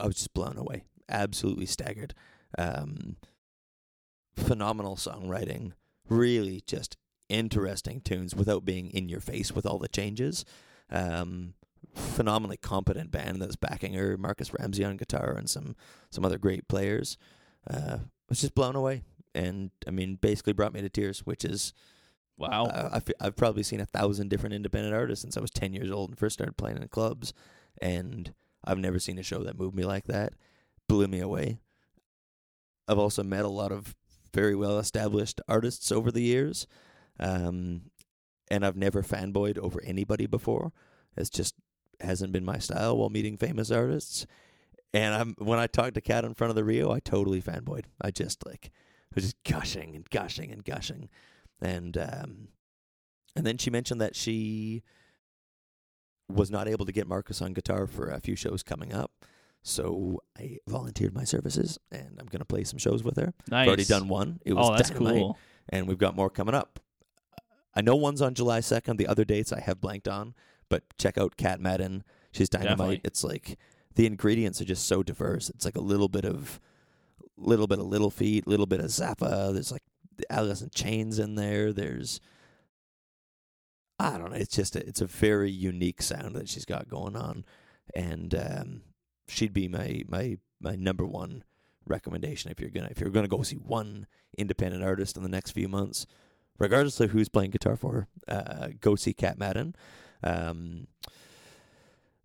[0.00, 2.14] I was just blown away, absolutely staggered.
[2.58, 3.16] Um,
[4.36, 5.72] phenomenal songwriting,
[6.08, 6.96] really just
[7.28, 10.44] interesting tunes without being in your face with all the changes.
[10.90, 11.54] Um,
[11.94, 15.76] phenomenally competent band that's backing her, Marcus Ramsey on guitar and some
[16.10, 17.16] some other great players.
[17.68, 19.02] Uh, was just blown away,
[19.34, 21.20] and I mean, basically brought me to tears.
[21.20, 21.72] Which is,
[22.38, 25.72] Wow, uh, I've I've probably seen a thousand different independent artists since I was ten
[25.72, 27.32] years old and first started playing in clubs,
[27.80, 28.34] and
[28.64, 30.32] I've never seen a show that moved me like that.
[30.88, 31.60] Blew me away.
[32.88, 33.94] I've also met a lot of
[34.34, 36.66] very well established artists over the years,
[37.20, 37.82] um,
[38.50, 40.72] and I've never fanboyed over anybody before.
[41.16, 41.54] It's just
[42.02, 44.26] hasn't been my style while meeting famous artists.
[44.94, 47.84] And I'm when I talked to Kat in front of the Rio, I totally fanboyed.
[48.00, 48.70] I just like
[49.14, 51.08] was just gushing and gushing and gushing.
[51.60, 52.48] And um
[53.34, 54.82] and then she mentioned that she
[56.28, 59.12] was not able to get Marcus on guitar for a few shows coming up.
[59.62, 63.32] So I volunteered my services and I'm gonna play some shows with her.
[63.48, 63.62] nice.
[63.62, 64.40] I've already done one.
[64.44, 65.38] It was oh, that's dynamite cool.
[65.68, 66.80] and we've got more coming up.
[67.74, 68.98] I know one's on July 2nd.
[68.98, 70.34] The other dates I have blanked on,
[70.72, 72.02] but check out Kat Madden.
[72.32, 72.78] She's dynamite.
[72.78, 73.00] Definitely.
[73.04, 73.58] It's like
[73.94, 75.50] the ingredients are just so diverse.
[75.50, 76.58] It's like a little bit of,
[77.36, 79.52] little bit of Little Feat, little bit of Zappa.
[79.52, 79.82] There's like
[80.30, 81.74] Alice in Chains in there.
[81.74, 82.20] There's,
[83.98, 84.36] I don't know.
[84.36, 87.44] It's just a, it's a very unique sound that she's got going on,
[87.94, 88.82] and um,
[89.28, 91.44] she'd be my my my number one
[91.86, 94.06] recommendation if you're gonna if you're gonna go see one
[94.38, 96.06] independent artist in the next few months,
[96.58, 98.08] regardless of who's playing guitar for her.
[98.26, 99.74] Uh, go see Kat Madden.
[100.22, 100.86] Um,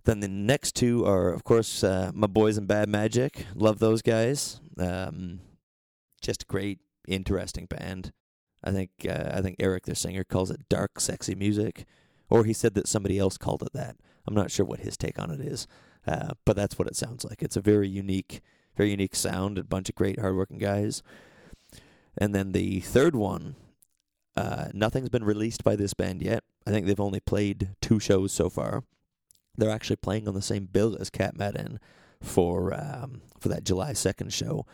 [0.06, 3.46] then the next two are, of course, uh, my boys in Bad Magic.
[3.56, 4.62] Love those guys.
[4.80, 5.42] Um,
[6.22, 8.14] just great, interesting band.
[8.64, 11.86] I think uh, I think Eric, their singer, calls it dark, sexy music,
[12.30, 13.98] or he said that somebody else called it that.
[14.26, 15.68] I'm not sure what his take on it is,
[16.08, 17.42] uh, but that's what it sounds like.
[17.42, 18.42] It's a very unique,
[18.76, 19.58] very unique sound.
[19.58, 21.04] A bunch of great, hardworking guys.
[22.18, 23.56] And then the third one,
[24.38, 26.44] uh, nothing's been released by this band yet.
[26.66, 28.84] I think they've only played two shows so far.
[29.56, 31.80] They're actually playing on the same bill as Kat Madden
[32.22, 34.66] for um, for that July second show.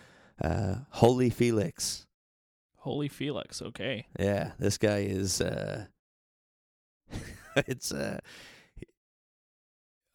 [0.43, 2.05] Uh, Holy Felix,
[2.77, 3.61] Holy Felix.
[3.61, 4.07] Okay.
[4.19, 5.39] yeah, this guy is.
[5.39, 5.85] Uh,
[7.55, 8.19] it's uh,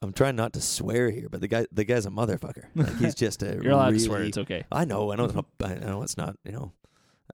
[0.03, 2.65] I'm trying not to swear here, but the guy the guy's a motherfucker.
[2.75, 4.23] Like he's just a You're allowed really, to swear.
[4.25, 4.65] It's okay.
[4.71, 6.73] I know, I know, it's not, I know it's not, you know,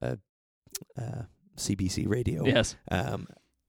[0.01, 0.17] uh,
[0.97, 1.23] uh,
[1.57, 2.45] CBC radio.
[2.45, 2.77] Yes.
[2.91, 3.27] Um,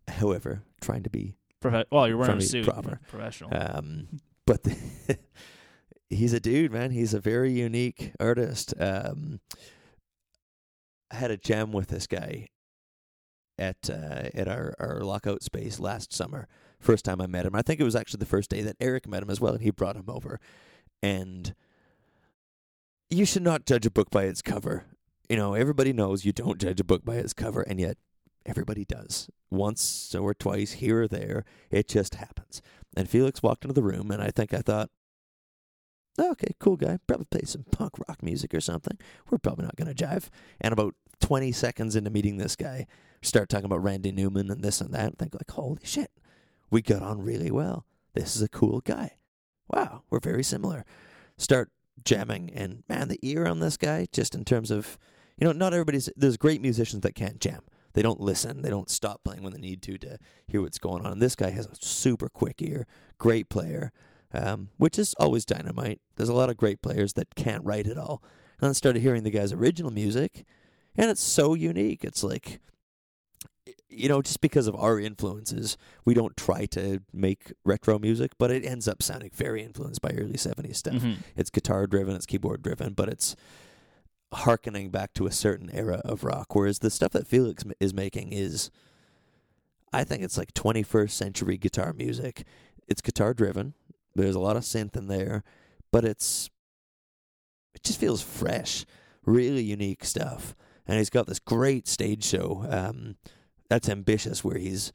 [0.07, 2.65] however, trying to be, Profe- well, you're wearing a suit.
[2.65, 2.99] proper.
[3.07, 3.49] Professional.
[3.53, 4.07] um,
[4.45, 4.75] but the
[6.09, 6.91] he's a dude, man.
[6.91, 8.73] He's a very unique artist.
[8.79, 9.39] Um,
[11.11, 12.49] I had a jam with this guy
[13.57, 16.47] at uh, at our, our lockout space last summer.
[16.79, 17.55] First time I met him.
[17.55, 19.63] I think it was actually the first day that Eric met him as well, and
[19.63, 20.39] he brought him over.
[21.01, 21.55] And
[23.09, 24.85] you should not judge a book by its cover.
[25.29, 27.97] You know, everybody knows you don't judge a book by its cover, and yet
[28.45, 29.29] everybody does.
[29.49, 32.61] Once or twice, here or there, it just happens.
[32.95, 34.89] And Felix walked into the room, and I think I thought,
[36.19, 36.99] okay, cool guy.
[37.07, 38.97] Probably play some punk rock music or something.
[39.29, 40.29] We're probably not going to jive.
[40.61, 42.85] And about 20 seconds into meeting this guy,
[43.21, 46.11] start talking about Randy Newman and this and that, and think like, holy shit,
[46.69, 47.85] we got on really well.
[48.13, 49.17] This is a cool guy.
[49.67, 50.85] Wow, we're very similar.
[51.37, 51.71] Start
[52.03, 54.97] jamming, and man, the ear on this guy, just in terms of,
[55.37, 57.61] you know, not everybody's, there's great musicians that can't jam.
[57.93, 58.61] They don't listen.
[58.61, 60.17] They don't stop playing when they need to to
[60.47, 61.13] hear what's going on.
[61.13, 62.85] And this guy has a super quick ear,
[63.17, 63.91] great player,
[64.33, 66.01] um, which is always dynamite.
[66.17, 68.21] There's a lot of great players that can't write at all.
[68.59, 70.45] And then started hearing the guy's original music,
[70.97, 72.03] and it's so unique.
[72.05, 72.59] It's like,
[73.89, 78.51] you know, just because of our influences, we don't try to make retro music, but
[78.51, 80.95] it ends up sounding very influenced by early 70s stuff.
[80.95, 81.17] Mhm.
[81.35, 83.35] It's guitar driven, it's keyboard driven, but it's
[84.33, 86.55] harkening back to a certain era of rock.
[86.55, 88.69] Whereas the stuff that Felix is making is,
[89.93, 92.45] I think it's like 21st century guitar music.
[92.87, 93.73] It's guitar driven.
[94.13, 95.43] There's a lot of synth in there,
[95.91, 96.49] but it's
[97.73, 98.85] it just feels fresh,
[99.25, 100.55] really unique stuff.
[100.87, 102.65] And he's got this great stage show.
[102.69, 103.17] Um,
[103.69, 104.93] that's ambitious, where he's.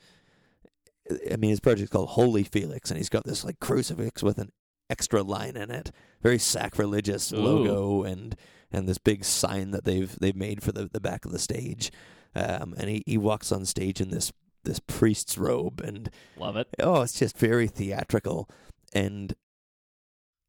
[1.30, 4.52] I mean, his project's called Holy Felix, and he's got this like crucifix with an
[4.88, 5.90] extra line in it,
[6.22, 7.36] very sacrilegious Ooh.
[7.36, 8.36] logo, and
[8.72, 11.90] and this big sign that they've they've made for the, the back of the stage.
[12.34, 14.32] Um, and he, he walks on stage in this
[14.64, 16.68] this priest's robe, and Love it.
[16.78, 18.48] oh, it's just very theatrical.
[18.92, 19.34] And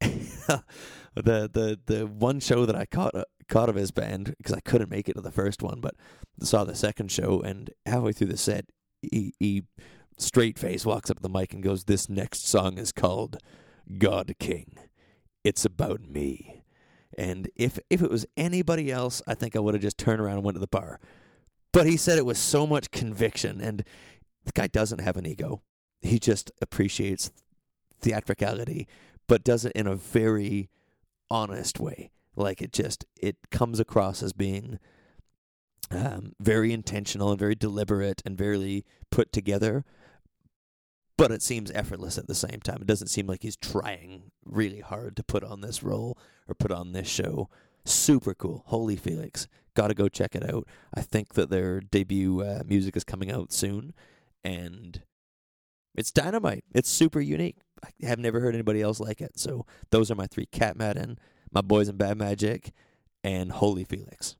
[0.00, 0.62] the
[1.14, 4.90] the the one show that I caught uh, caught of his band because I couldn't
[4.90, 5.94] make it to the first one, but
[6.40, 8.66] saw the second show, and halfway through the set,
[9.00, 9.64] he he
[10.18, 13.38] straight face walks up to the mic and goes, "This next song is called
[13.98, 14.76] God King.
[15.44, 16.61] It's about me."
[17.18, 20.36] And if if it was anybody else, I think I would have just turned around
[20.36, 21.00] and went to the bar.
[21.72, 23.84] But he said it with so much conviction, and
[24.44, 25.62] the guy doesn't have an ego.
[26.00, 27.30] He just appreciates
[28.00, 28.88] theatricality,
[29.26, 30.68] but does it in a very
[31.30, 32.10] honest way.
[32.36, 34.78] Like it just it comes across as being
[35.90, 39.84] um, very intentional and very deliberate and very put together.
[41.18, 42.78] But it seems effortless at the same time.
[42.80, 46.72] It doesn't seem like he's trying really hard to put on this role or put
[46.72, 47.48] on this show.
[47.84, 48.64] Super cool.
[48.66, 49.46] Holy Felix.
[49.74, 50.66] Got to go check it out.
[50.94, 53.92] I think that their debut uh, music is coming out soon.
[54.44, 55.02] And
[55.94, 56.64] it's dynamite.
[56.74, 57.56] It's super unique.
[57.84, 59.38] I have never heard anybody else like it.
[59.38, 61.18] So those are my three: Kat Madden,
[61.52, 62.72] my boys in Bad Magic,
[63.22, 64.36] and Holy Felix.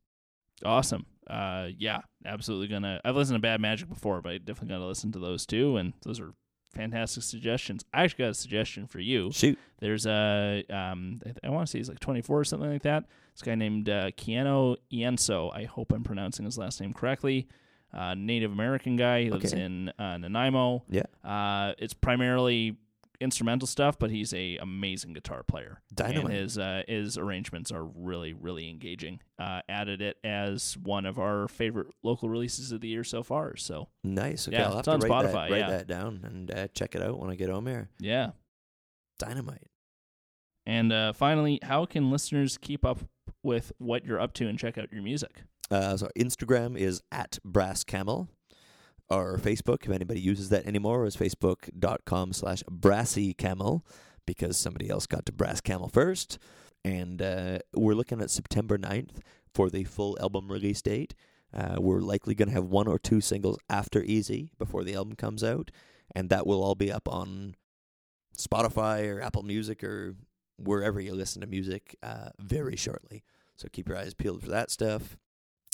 [0.65, 1.07] Awesome.
[1.29, 3.01] Uh, yeah, absolutely gonna.
[3.05, 5.77] I've listened to Bad Magic before, but I definitely gotta listen to those too.
[5.77, 6.33] And those are
[6.75, 7.85] fantastic suggestions.
[7.93, 9.31] I actually got a suggestion for you.
[9.33, 9.59] Shoot.
[9.81, 13.05] There's a um, I, I want to say he's like 24 or something like that.
[13.35, 15.55] This guy named uh, Keanu Ienso.
[15.55, 17.49] I hope I'm pronouncing his last name correctly.
[17.93, 19.23] Uh, Native American guy.
[19.25, 19.63] He lives Okay.
[19.63, 20.85] in uh, Nanaimo.
[20.89, 21.03] Yeah.
[21.25, 22.77] Uh, it's primarily
[23.23, 25.81] instrumental stuff, but he's a amazing guitar player.
[25.95, 26.25] Dynamite.
[26.25, 29.21] And his uh, his arrangements are really really engaging.
[29.39, 33.57] Uh, added it as one of our favorite local releases of the year so far.
[33.57, 34.47] So Nice.
[34.49, 35.71] Okay, Yeah, I'll have to on write, Spotify, that, write yeah.
[35.71, 37.89] that down and uh, check it out when I get home here.
[37.99, 38.33] yeah.
[39.19, 39.69] Dynamite.
[40.67, 43.01] And uh, finally, how can listeners keep up
[43.43, 45.43] with what you're up to and check out your music?
[45.71, 48.29] Uh, so Instagram is at Brass Camel.
[49.13, 53.83] Our Facebook, if anybody uses that anymore, is facebook.com slash brassycamel
[54.25, 56.39] because somebody else got to Brass Camel first.
[56.83, 59.19] And uh, we're looking at September 9th
[59.53, 61.15] for the full album release date.
[61.53, 65.15] Uh, we're likely going to have one or two singles after Easy before the album
[65.15, 65.71] comes out.
[66.17, 67.55] And that will all be up on
[68.35, 70.17] Spotify or Apple Music or
[70.57, 73.25] wherever you listen to music uh, very shortly.
[73.57, 75.19] So keep your eyes peeled for that stuff.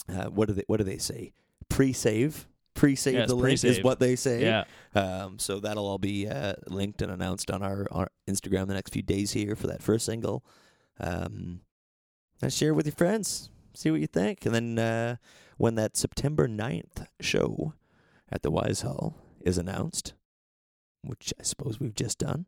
[0.09, 1.31] Uh, what do they What do they say?
[1.69, 2.49] Pre-save,
[2.79, 3.83] pre-save Yes, the link is pre-save.
[3.83, 4.41] what they say.
[4.41, 4.63] Yeah.
[4.95, 8.93] Um, so that'll all be uh, linked and announced on our, our Instagram the next
[8.93, 10.43] few days here for that first single.
[10.99, 11.61] Um,
[12.41, 13.49] and share it with your friends.
[13.73, 14.45] See what you think.
[14.45, 15.15] And then uh,
[15.57, 17.73] when that September 9th show
[18.31, 20.13] at the Wise Hall is announced,
[21.03, 22.45] which I suppose we've just done,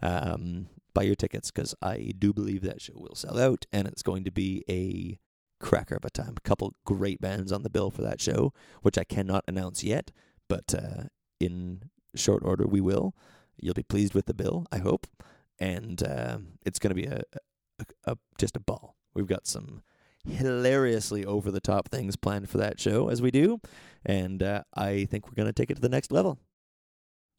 [0.00, 4.02] um, buy your tickets because I do believe that show will sell out, and it's
[4.02, 5.18] going to be a
[5.62, 6.34] cracker of a time.
[6.36, 8.52] A couple great bands on the bill for that show,
[8.82, 10.10] which I cannot announce yet,
[10.48, 11.04] but uh,
[11.40, 11.84] in
[12.14, 13.14] short order we will.
[13.56, 15.06] You'll be pleased with the bill, I hope,
[15.58, 17.22] and uh, it's going to be a,
[17.78, 18.96] a, a just a ball.
[19.14, 19.82] We've got some
[20.28, 23.60] hilariously over the top things planned for that show as we do,
[24.04, 26.38] and uh, I think we're going to take it to the next level.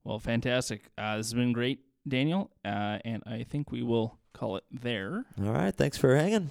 [0.04, 0.92] Well, fantastic.
[0.98, 5.26] Uh, this has been great, Daniel, uh, and I think we will call it there.
[5.42, 6.50] All right, thanks for hanging.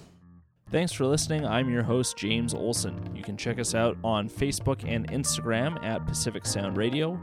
[0.73, 1.45] Thanks for listening.
[1.45, 3.15] I'm your host, James Olson.
[3.15, 7.19] You can check us out on Facebook and Instagram at Pacific Sound Radio,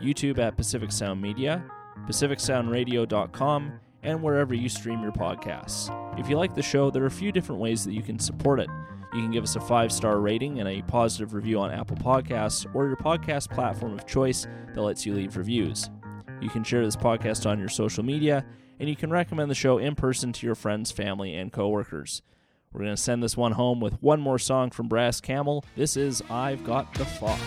[0.00, 1.64] YouTube at Pacific Sound Media,
[2.06, 3.72] PacificSoundRadio.com,
[4.04, 5.90] and wherever you stream your podcasts.
[6.16, 8.60] If you like the show, there are a few different ways that you can support
[8.60, 8.68] it.
[9.12, 12.72] You can give us a five star rating and a positive review on Apple Podcasts
[12.72, 15.90] or your podcast platform of choice that lets you leave reviews.
[16.40, 18.46] You can share this podcast on your social media,
[18.78, 22.22] and you can recommend the show in person to your friends, family, and coworkers.
[22.72, 25.64] We're going to send this one home with one more song from Brass Camel.
[25.76, 27.40] This is I've Got the Fox.